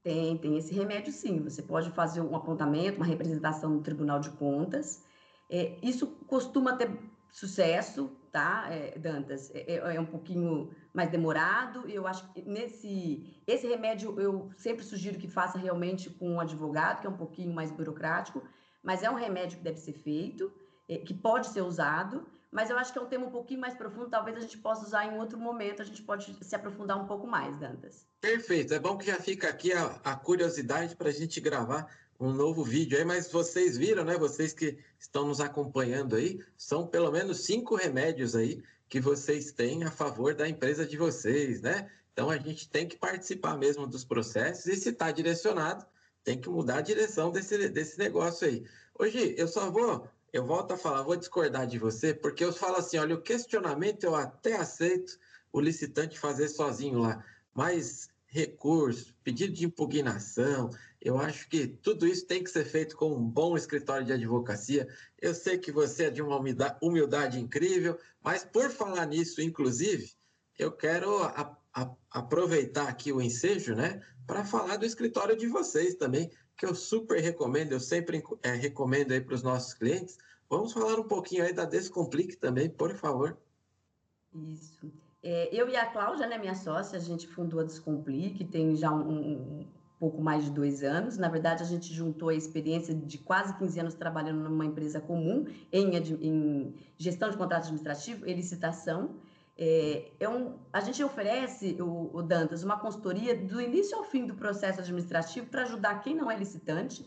Tem, 0.04 0.38
tem 0.38 0.58
esse 0.58 0.74
remédio 0.74 1.12
sim. 1.12 1.40
Você 1.44 1.62
pode 1.62 1.92
fazer 1.92 2.22
um 2.22 2.36
apontamento, 2.36 2.98
uma 2.98 3.06
representação 3.06 3.70
no 3.70 3.82
Tribunal 3.82 4.20
de 4.20 4.30
Contas. 4.32 5.04
É, 5.50 5.78
isso 5.82 6.08
costuma 6.28 6.76
ter 6.76 6.90
sucesso, 7.32 8.12
tá, 8.32 8.68
é, 8.70 8.98
Dantas? 8.98 9.52
É, 9.54 9.76
é, 9.76 9.96
é, 9.96 10.00
um 10.00 10.06
pouquinho 10.06 10.72
mais 10.94 11.10
demorado. 11.10 11.90
Eu 11.90 12.06
acho 12.08 12.32
que 12.34 12.42
nesse 12.42 13.42
esse 13.48 13.68
remédio 13.68 14.20
eu 14.20 14.50
sempre 14.58 14.84
sugiro 14.84 15.18
que 15.18 15.28
faça 15.28 15.58
realmente 15.58 16.10
com 16.10 16.32
um 16.32 16.40
advogado, 16.40 17.02
que 17.02 17.08
é 17.08 17.10
um 17.10 17.18
pouquinho 17.18 17.54
mais 17.54 17.72
burocrático, 17.72 18.44
mas 18.84 19.04
é 19.04 19.10
um 19.10 19.16
remédio 19.16 19.58
que 19.58 19.64
deve 19.64 19.80
ser 19.80 19.94
feito, 19.94 20.52
é, 20.88 20.98
que 20.98 21.14
pode 21.14 21.48
ser 21.48 21.62
usado 21.62 22.26
mas 22.52 22.70
eu 22.70 22.78
acho 22.78 22.92
que 22.92 23.00
é 23.00 23.02
um 23.02 23.08
tema 23.08 23.26
um 23.28 23.32
pouquinho 23.32 23.62
mais 23.62 23.74
profundo, 23.74 24.10
talvez 24.10 24.36
a 24.36 24.42
gente 24.42 24.58
possa 24.58 24.86
usar 24.86 25.06
em 25.06 25.18
outro 25.18 25.40
momento, 25.40 25.82
a 25.82 25.86
gente 25.86 26.02
pode 26.02 26.36
se 26.42 26.54
aprofundar 26.54 27.02
um 27.02 27.08
pouco 27.08 27.26
mais, 27.26 27.58
Dantas. 27.58 28.06
Perfeito, 28.20 28.74
é 28.74 28.80
bom 28.80 28.98
que 28.98 29.06
já 29.06 29.16
fica 29.16 29.48
aqui 29.48 29.72
a, 29.72 29.86
a 30.04 30.16
curiosidade 30.18 30.96
para 30.98 31.08
a 31.08 31.14
gente 31.14 31.40
gravar 31.40 31.88
um 32.20 32.34
novo 32.34 32.64
vídeo 32.64 32.98
aí, 32.98 33.06
mas 33.06 33.32
vocês 33.32 33.78
viram, 33.78 34.04
né? 34.04 34.18
Vocês 34.18 34.54
que 34.54 34.78
estão 35.00 35.26
nos 35.26 35.40
acompanhando 35.40 36.18
aí, 36.18 36.40
são 36.58 36.86
pelo 36.86 37.10
menos 37.10 37.46
cinco 37.46 37.76
remédios 37.76 38.36
aí 38.36 38.62
que 38.90 39.00
vocês 39.00 39.54
têm 39.54 39.86
a 39.86 39.90
favor 39.90 40.36
da 40.36 40.48
empresa 40.48 40.86
de 40.86 40.98
vocês, 40.98 41.62
né? 41.62 41.90
Então 42.12 42.30
a 42.30 42.38
gente 42.38 42.70
tem 42.70 42.86
que 42.86 42.98
participar 42.98 43.58
mesmo 43.58 43.88
dos 43.88 44.04
processos 44.04 44.66
e 44.68 44.76
se 44.76 44.90
está 44.90 45.10
direcionado, 45.10 45.86
tem 46.24 46.40
que 46.40 46.50
mudar 46.50 46.78
a 46.78 46.82
direção 46.82 47.32
desse, 47.32 47.70
desse 47.70 47.98
negócio 47.98 48.48
aí. 48.48 48.64
Hoje 48.98 49.36
eu 49.38 49.48
só 49.48 49.70
vou 49.70 50.08
eu 50.34 50.46
volto 50.46 50.72
a 50.74 50.78
falar, 50.78 51.04
vou 51.04 51.18
discordar 51.18 51.68
de 51.68 51.78
você, 51.78 52.14
porque 52.14 52.44
eu 52.44 52.54
falo 52.54 52.78
assim: 52.78 52.98
olha, 52.98 53.16
o 53.16 53.22
questionamento 53.22 54.04
eu 54.06 54.16
até 54.16 54.56
aceito 54.56 55.20
o 55.52 55.60
licitante 55.60 56.18
fazer 56.18 56.48
sozinho 56.48 57.00
lá, 57.00 57.24
mas 57.54 58.10
recurso, 58.28 59.14
pedido 59.26 59.54
de 59.54 59.66
impugnação, 59.66 60.70
eu 61.02 61.18
acho 61.18 61.50
que 61.50 61.68
tudo 61.68 62.08
isso 62.08 62.26
tem 62.26 62.42
que 62.42 62.50
ser 62.50 62.64
feito 62.64 62.96
com 62.96 63.14
um 63.14 63.28
bom 63.28 63.58
escritório 63.58 64.06
de 64.06 64.14
advocacia. 64.14 64.88
Eu 65.20 65.36
sei 65.36 65.58
que 65.58 65.70
você 65.70 66.06
é 66.06 66.10
de 66.10 66.22
uma 66.22 66.42
humildade, 66.82 67.40
incrível, 67.40 68.00
mas 68.24 68.46
por 68.46 68.70
falar 68.70 69.06
nisso, 69.06 69.42
inclusive, 69.42 70.14
eu 70.58 70.72
quero 70.72 71.22
a, 71.24 71.58
a, 71.74 71.90
aproveitar 72.12 72.88
aqui 72.88 73.12
o 73.12 73.22
ensejo, 73.22 73.76
né, 73.76 74.02
para 74.28 74.44
falar 74.44 74.78
do 74.78 74.86
escritório 74.86 75.36
de 75.36 75.48
vocês 75.48 75.96
também, 75.96 76.30
que 76.58 76.66
eu 76.66 76.76
super 76.76 77.20
recomendo, 77.20 77.72
eu 77.72 77.80
sempre 77.80 78.24
é, 78.44 78.54
recomendo 78.54 79.12
aí 79.12 79.22
para 79.22 79.36
os 79.36 79.44
nossos 79.44 79.74
clientes. 79.74 80.18
Vamos 80.50 80.74
falar 80.74 81.00
um 81.00 81.08
pouquinho 81.08 81.44
aí 81.44 81.54
da 81.54 81.66
Descomplique 81.66 82.36
também, 82.36 82.70
por 82.70 82.94
favor. 82.96 83.38
Isso. 84.34 84.92
É, 85.24 85.50
eu 85.54 85.70
e 85.70 85.76
a 85.76 85.86
Cláudia, 85.86 86.28
né, 86.28 86.38
minha 86.38 86.56
sócia, 86.56 86.98
a 86.98 87.02
gente 87.02 87.28
fundou 87.28 87.60
a 87.60 87.64
Descomplique, 87.64 88.44
tem 88.44 88.76
já 88.76 88.92
um, 88.92 89.12
um, 89.12 89.68
pouco 90.00 90.22
mais 90.22 90.44
de 90.44 90.52
dois 90.52 90.84
anos. 90.84 91.18
Na 91.18 91.30
verdade, 91.30 91.62
a 91.62 91.66
gente 91.66 91.94
juntou 91.94 92.30
a 92.30 92.34
experiência 92.34 92.94
de 92.94 93.20
quase 93.20 93.56
15 93.58 93.80
anos 93.80 93.94
trabalhando 93.94 94.44
numa 94.44 94.66
empresa 94.66 95.00
comum 95.00 95.46
em, 95.72 95.96
em 95.96 96.76
gestão 96.98 97.30
de 97.30 97.38
contrato 97.38 97.64
administrativo 97.64 98.28
e 98.28 98.34
licitação. 98.34 99.16
É, 99.58 100.12
é 100.20 100.30
um, 100.30 100.58
a 100.72 100.80
gente 100.80 101.04
oferece, 101.04 101.78
o, 101.80 102.10
o, 102.14 102.22
Dantas, 102.24 102.64
uma 102.64 102.80
consultoria 102.80 103.36
do 103.36 103.62
início 103.62 103.98
ao 103.98 104.04
fim 104.04 104.26
do 104.26 104.34
processo 104.34 104.80
administrativo 104.80 105.48
para 105.48 105.64
ajudar 105.64 106.02
quem 106.02 106.16
não 106.16 106.32
é 106.32 106.38
licitante, 106.38 107.06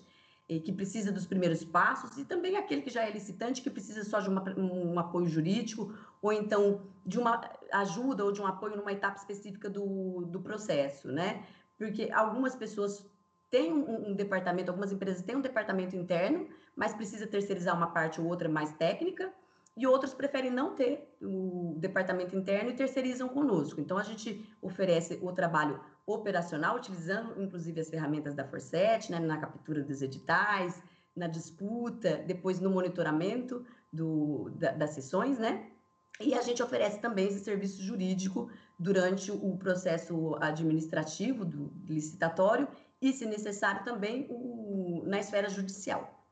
e 0.49 0.61
que 0.61 0.73
precisa 0.73 1.11
dos 1.11 1.27
primeiros 1.27 1.65
passos, 1.65 2.19
e 2.19 2.25
também 2.25 2.57
aquele 2.57 2.83
que 2.83 2.91
já 2.91 3.03
é 3.03 3.11
licitante, 3.11 3.63
que 3.63 3.71
precisa 3.71 4.05
só 4.05 4.21
de 4.21 4.29
uma, 4.29 4.43
um 4.59 4.99
apoio 4.99 5.27
jurídico, 5.27 5.95
ou 6.21 6.33
então 6.33 6.83
de 7.05 7.19
uma 7.19 7.41
ajuda 7.73 8.25
ou 8.25 8.33
de 8.33 8.43
um 8.43 8.47
apoio 8.47 8.77
numa 8.77 8.93
etapa 8.93 9.17
específica 9.17 9.71
do, 9.71 10.27
do 10.27 10.41
processo, 10.41 11.11
né? 11.11 11.47
Porque 11.79 12.11
algumas 12.13 12.55
pessoas 12.55 13.05
têm 13.51 13.73
um, 13.73 14.11
um 14.11 14.15
departamento, 14.15 14.71
algumas 14.71 14.93
empresas 14.93 15.23
têm 15.23 15.37
um 15.37 15.41
departamento 15.41 15.97
interno, 15.97 16.47
mas 16.77 16.93
precisa 16.93 17.27
terceirizar 17.27 17.75
uma 17.75 17.89
parte 17.89 18.21
ou 18.21 18.27
outra 18.27 18.49
mais 18.49 18.73
técnica, 18.73 19.33
e 19.77 19.87
outros 19.87 20.15
preferem 20.15 20.51
não 20.51 20.75
ter 20.75 21.17
o 21.21 21.75
departamento 21.79 22.37
interno 22.37 22.71
e 22.71 22.75
terceirizam 22.75 23.29
conosco. 23.29 23.81
Então, 23.81 23.99
a 23.99 24.03
gente 24.03 24.49
oferece 24.63 25.19
o 25.21 25.33
trabalho 25.33 25.81
operacional, 26.07 26.77
utilizando 26.77 27.43
inclusive 27.43 27.81
as 27.81 27.91
ferramentas 27.91 28.35
da 28.35 28.45
Forset, 28.45 29.11
né, 29.11 29.19
na 29.19 29.39
captura 29.39 29.83
dos 29.83 30.01
editais, 30.01 30.81
na 31.17 31.27
disputa, 31.27 32.23
depois 32.27 32.61
no 32.61 32.71
monitoramento 32.71 33.65
do, 33.93 34.51
da, 34.51 34.73
das 34.73 34.91
sessões, 34.91 35.39
né? 35.39 35.71
E 36.21 36.35
a 36.35 36.43
gente 36.43 36.63
oferece 36.63 37.01
também 37.01 37.27
esse 37.27 37.41
serviço 37.41 37.83
jurídico 37.83 38.49
durante 38.79 39.33
o 39.33 39.57
processo 39.57 40.37
administrativo 40.41 41.45
do 41.45 41.73
licitatório 41.89 42.69
e, 43.01 43.13
se 43.13 43.27
necessário, 43.27 43.85
também 43.85 44.27
o, 44.31 45.03
na 45.07 45.19
esfera 45.19 45.49
judicial. 45.49 46.24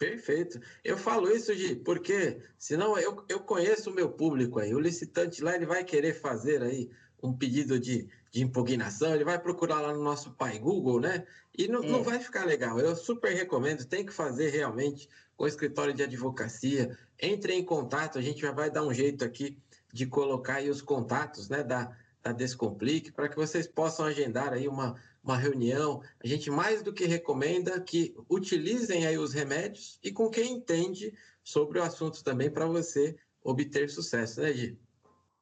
Perfeito. 0.00 0.58
Eu 0.82 0.96
falo 0.96 1.30
isso, 1.30 1.54
Gi, 1.54 1.76
porque 1.76 2.38
senão 2.58 2.98
eu, 2.98 3.22
eu 3.28 3.38
conheço 3.40 3.90
o 3.90 3.94
meu 3.94 4.08
público 4.08 4.58
aí. 4.58 4.74
O 4.74 4.80
licitante 4.80 5.44
lá 5.44 5.54
ele 5.54 5.66
vai 5.66 5.84
querer 5.84 6.14
fazer 6.14 6.62
aí 6.62 6.90
um 7.22 7.34
pedido 7.34 7.78
de, 7.78 8.08
de 8.32 8.42
impugnação, 8.42 9.14
ele 9.14 9.24
vai 9.24 9.38
procurar 9.38 9.82
lá 9.82 9.92
no 9.92 10.02
nosso 10.02 10.30
pai 10.30 10.58
Google, 10.58 11.00
né? 11.00 11.26
E 11.56 11.68
não, 11.68 11.84
é. 11.84 11.86
não 11.86 12.02
vai 12.02 12.18
ficar 12.18 12.46
legal. 12.46 12.80
Eu 12.80 12.96
super 12.96 13.34
recomendo, 13.34 13.84
tem 13.84 14.06
que 14.06 14.10
fazer 14.10 14.48
realmente 14.48 15.06
com 15.36 15.44
o 15.44 15.46
escritório 15.48 15.92
de 15.92 16.02
advocacia. 16.02 16.96
Entre 17.20 17.52
em 17.52 17.62
contato, 17.62 18.18
a 18.18 18.22
gente 18.22 18.40
já 18.40 18.52
vai 18.52 18.70
dar 18.70 18.82
um 18.82 18.94
jeito 18.94 19.22
aqui 19.22 19.58
de 19.92 20.06
colocar 20.06 20.54
aí 20.54 20.70
os 20.70 20.80
contatos 20.80 21.50
né, 21.50 21.62
da, 21.62 21.94
da 22.22 22.32
Descomplique 22.32 23.12
para 23.12 23.28
que 23.28 23.36
vocês 23.36 23.66
possam 23.66 24.06
agendar 24.06 24.52
aí 24.52 24.68
uma, 24.68 24.94
uma 25.22 25.36
reunião. 25.36 26.02
A 26.22 26.26
gente 26.26 26.50
mais 26.50 26.82
do 26.82 26.92
que 26.92 27.04
recomenda 27.06 27.80
que 27.80 28.14
utilizem 28.28 29.06
aí 29.06 29.18
os 29.18 29.32
remédios 29.32 29.98
e 30.02 30.12
com 30.12 30.28
quem 30.28 30.52
entende 30.52 31.12
sobre 31.42 31.78
o 31.78 31.82
assunto 31.82 32.22
também 32.22 32.50
para 32.50 32.66
você 32.66 33.16
obter 33.42 33.88
sucesso, 33.88 34.40
né, 34.40 34.52
Gi? 34.52 34.78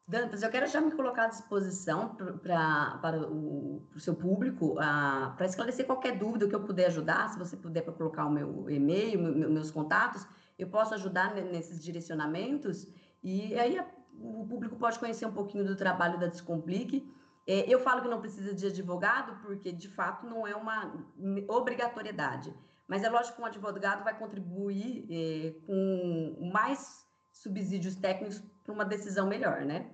Dantas, 0.07 0.43
eu 0.43 0.49
quero 0.49 0.67
já 0.67 0.81
me 0.81 0.91
colocar 0.93 1.25
à 1.25 1.29
disposição 1.29 2.17
para 2.43 3.29
o 3.31 4.01
seu 4.01 4.15
público, 4.15 4.75
para 4.77 5.45
esclarecer 5.45 5.85
qualquer 5.85 6.17
dúvida 6.17 6.49
que 6.49 6.55
eu 6.55 6.65
puder 6.65 6.87
ajudar, 6.87 7.29
se 7.29 7.39
você 7.39 7.59
puder 7.59 7.83
para 7.83 7.93
colocar 7.93 8.25
o 8.25 8.31
meu 8.31 8.71
e-mail, 8.71 9.21
meu, 9.21 9.51
meus 9.51 9.71
contatos, 9.71 10.27
eu 10.59 10.67
posso 10.67 10.95
ajudar 10.95 11.35
nesses 11.35 11.85
direcionamentos, 11.85 12.87
e 13.23 13.55
aí 13.59 13.79
o 14.21 14.47
público 14.47 14.77
pode 14.77 14.99
conhecer 14.99 15.27
um 15.27 15.33
pouquinho 15.33 15.65
do 15.65 15.77
trabalho 15.77 16.19
da 16.19 16.27
Descomplique. 16.27 17.09
É, 17.47 17.65
eu 17.73 17.81
falo 17.81 18.03
que 18.03 18.09
não 18.09 18.21
precisa 18.21 18.55
de 18.55 18.67
advogado, 18.67 19.41
porque 19.43 19.73
de 19.73 19.89
fato 19.89 20.27
não 20.27 20.47
é 20.47 20.55
uma 20.55 20.93
obrigatoriedade, 21.49 22.55
mas 22.87 23.03
é 23.03 23.09
lógico 23.09 23.37
que 23.37 23.43
um 23.43 23.47
advogado 23.47 24.05
vai 24.05 24.19
contribuir 24.19 25.07
é, 25.11 25.55
com 25.67 26.51
mais 26.53 27.07
subsídios 27.33 27.97
técnicos 27.97 28.43
para 28.65 28.75
uma 28.75 28.85
decisão 28.85 29.27
melhor, 29.27 29.65
né? 29.65 29.91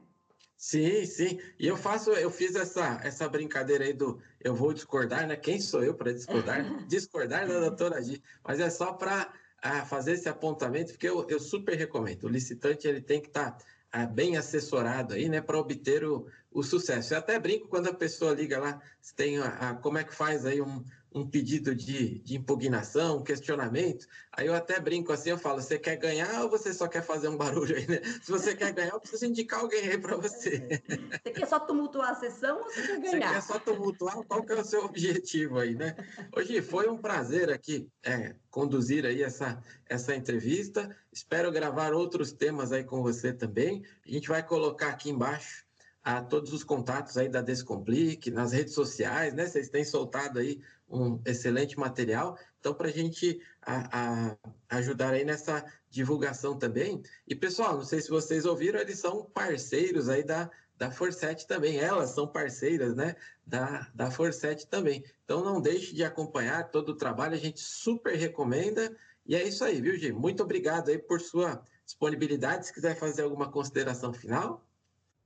Sim, 0.56 1.04
sim. 1.04 1.38
E 1.58 1.66
eu 1.66 1.76
faço, 1.76 2.10
eu 2.12 2.30
fiz 2.30 2.54
essa, 2.54 3.00
essa 3.04 3.28
brincadeira 3.28 3.84
aí 3.84 3.92
do 3.92 4.20
eu 4.40 4.54
vou 4.54 4.72
discordar, 4.72 5.26
né? 5.26 5.36
Quem 5.36 5.60
sou 5.60 5.82
eu 5.84 5.94
para 5.94 6.12
discordar? 6.12 6.64
discordar 6.88 7.46
da 7.46 7.60
doutora 7.60 8.02
G. 8.02 8.20
Mas 8.42 8.60
é 8.60 8.70
só 8.70 8.92
para 8.92 9.32
ah, 9.62 9.84
fazer 9.84 10.12
esse 10.12 10.28
apontamento, 10.28 10.92
porque 10.92 11.08
eu, 11.08 11.26
eu 11.28 11.38
super 11.38 11.76
recomendo. 11.76 12.24
O 12.24 12.28
licitante 12.28 12.86
ele 12.86 13.00
tem 13.00 13.20
que 13.20 13.28
estar 13.28 13.52
tá, 13.52 13.64
bem 14.06 14.36
assessorado 14.36 15.14
aí, 15.14 15.28
né, 15.28 15.40
para 15.40 15.58
obter 15.58 16.04
o, 16.04 16.26
o 16.50 16.62
sucesso. 16.62 17.14
Eu 17.14 17.18
até 17.18 17.38
brinco 17.38 17.68
quando 17.68 17.88
a 17.88 17.94
pessoa 17.94 18.32
liga 18.32 18.58
lá, 18.58 18.80
tem 19.14 19.38
a, 19.38 19.70
a 19.70 19.74
como 19.74 19.98
é 19.98 20.04
que 20.04 20.14
faz 20.14 20.44
aí 20.44 20.60
um, 20.60 20.84
um 21.14 21.24
pedido 21.24 21.74
de, 21.74 22.18
de 22.18 22.36
impugnação, 22.36 23.18
um 23.18 23.22
questionamento, 23.22 24.06
aí 24.32 24.48
eu 24.48 24.54
até 24.54 24.80
brinco 24.80 25.12
assim, 25.12 25.30
eu 25.30 25.38
falo, 25.38 25.62
você 25.62 25.78
quer 25.78 25.96
ganhar 25.96 26.42
ou 26.42 26.50
você 26.50 26.74
só 26.74 26.88
quer 26.88 27.02
fazer 27.02 27.28
um 27.28 27.36
barulho 27.36 27.76
aí, 27.76 27.86
né? 27.86 28.00
Se 28.20 28.32
você 28.32 28.56
quer 28.56 28.72
ganhar, 28.72 28.90
eu 28.90 29.00
preciso 29.00 29.26
indicar 29.26 29.60
alguém 29.60 29.88
aí 29.88 29.96
para 29.96 30.16
você. 30.16 30.82
Você 31.22 31.30
quer 31.30 31.46
só 31.46 31.60
tumultuar 31.60 32.10
a 32.10 32.14
sessão 32.16 32.58
ou 32.58 32.64
você 32.64 32.82
quer 32.82 33.00
ganhar? 33.00 33.28
Você 33.28 33.34
quer 33.34 33.42
só 33.42 33.58
tumultuar? 33.60 34.24
Qual 34.24 34.44
que 34.44 34.52
é 34.52 34.56
o 34.56 34.64
seu 34.64 34.84
objetivo 34.84 35.58
aí, 35.58 35.76
né? 35.76 35.94
Hoje 36.36 36.60
foi 36.60 36.88
um 36.88 36.98
prazer 36.98 37.48
aqui 37.50 37.88
é, 38.02 38.34
conduzir 38.50 39.06
aí 39.06 39.22
essa, 39.22 39.62
essa 39.86 40.16
entrevista. 40.16 40.94
Espero 41.12 41.52
gravar 41.52 41.92
outros 41.92 42.32
temas 42.32 42.72
aí 42.72 42.82
com 42.82 43.02
você 43.02 43.32
também. 43.32 43.84
A 44.04 44.10
gente 44.10 44.28
vai 44.28 44.44
colocar 44.44 44.88
aqui 44.88 45.10
embaixo 45.10 45.63
a 46.04 46.20
todos 46.20 46.52
os 46.52 46.62
contatos 46.62 47.16
aí 47.16 47.30
da 47.30 47.40
Descomplique, 47.40 48.30
nas 48.30 48.52
redes 48.52 48.74
sociais, 48.74 49.32
né? 49.32 49.46
Vocês 49.46 49.70
têm 49.70 49.84
soltado 49.84 50.38
aí 50.38 50.60
um 50.86 51.18
excelente 51.24 51.78
material. 51.78 52.38
Então, 52.60 52.74
para 52.74 52.88
a 52.88 52.92
gente 52.92 53.40
ajudar 54.68 55.14
aí 55.14 55.24
nessa 55.24 55.64
divulgação 55.88 56.58
também. 56.58 57.02
E, 57.26 57.34
pessoal, 57.34 57.76
não 57.76 57.84
sei 57.84 58.02
se 58.02 58.10
vocês 58.10 58.44
ouviram, 58.44 58.78
eles 58.80 58.98
são 58.98 59.24
parceiros 59.24 60.10
aí 60.10 60.22
da, 60.22 60.50
da 60.76 60.90
Forset 60.90 61.46
também. 61.46 61.78
Elas 61.78 62.10
são 62.10 62.28
parceiras, 62.28 62.94
né? 62.94 63.16
Da, 63.46 63.90
da 63.94 64.10
Forset 64.10 64.66
também. 64.66 65.02
Então, 65.24 65.42
não 65.42 65.58
deixe 65.58 65.94
de 65.94 66.04
acompanhar 66.04 66.70
todo 66.70 66.90
o 66.90 66.96
trabalho, 66.96 67.34
a 67.34 67.38
gente 67.38 67.60
super 67.60 68.14
recomenda. 68.14 68.94
E 69.24 69.34
é 69.34 69.42
isso 69.42 69.64
aí, 69.64 69.80
viu, 69.80 69.96
Gi? 69.96 70.12
Muito 70.12 70.42
obrigado 70.42 70.90
aí 70.90 70.98
por 70.98 71.18
sua 71.18 71.62
disponibilidade. 71.82 72.66
Se 72.66 72.74
quiser 72.74 72.94
fazer 72.94 73.22
alguma 73.22 73.50
consideração 73.50 74.12
final. 74.12 74.62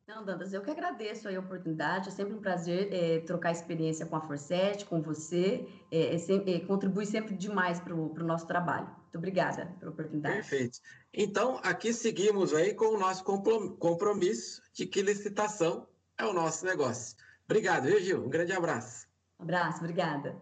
Não, 0.09 0.25
Dantas, 0.25 0.55
eu 0.55 0.63
que 0.63 0.71
agradeço 0.71 1.29
a 1.29 1.39
oportunidade, 1.39 2.09
é 2.09 2.11
sempre 2.11 2.33
um 2.33 2.41
prazer 2.41 2.89
é, 2.91 3.21
trocar 3.21 3.53
experiência 3.53 4.07
com 4.07 4.17
a 4.17 4.23
Forset, 4.23 4.87
com 4.87 5.03
você, 5.03 5.69
é, 5.91 6.15
é, 6.15 6.19
sempre, 6.19 6.55
é, 6.55 6.61
contribui 6.61 7.05
sempre 7.05 7.37
demais 7.37 7.79
para 7.79 7.95
o 7.95 8.27
nosso 8.27 8.47
trabalho. 8.47 8.87
Muito 8.87 9.19
obrigada 9.19 9.67
pela 9.79 9.93
oportunidade. 9.93 10.37
Perfeito. 10.37 10.79
Então, 11.13 11.61
aqui 11.63 11.93
seguimos 11.93 12.55
aí 12.55 12.73
com 12.73 12.87
o 12.87 12.99
nosso 12.99 13.23
compromisso 13.23 14.63
de 14.73 14.87
que 14.87 15.03
licitação 15.03 15.87
é 16.17 16.25
o 16.25 16.33
nosso 16.33 16.65
negócio. 16.65 17.15
Obrigado, 17.45 17.85
viu, 17.85 18.01
Gil? 18.01 18.25
Um 18.25 18.31
grande 18.31 18.53
abraço. 18.53 19.07
Um 19.39 19.43
abraço, 19.43 19.81
obrigada. 19.81 20.41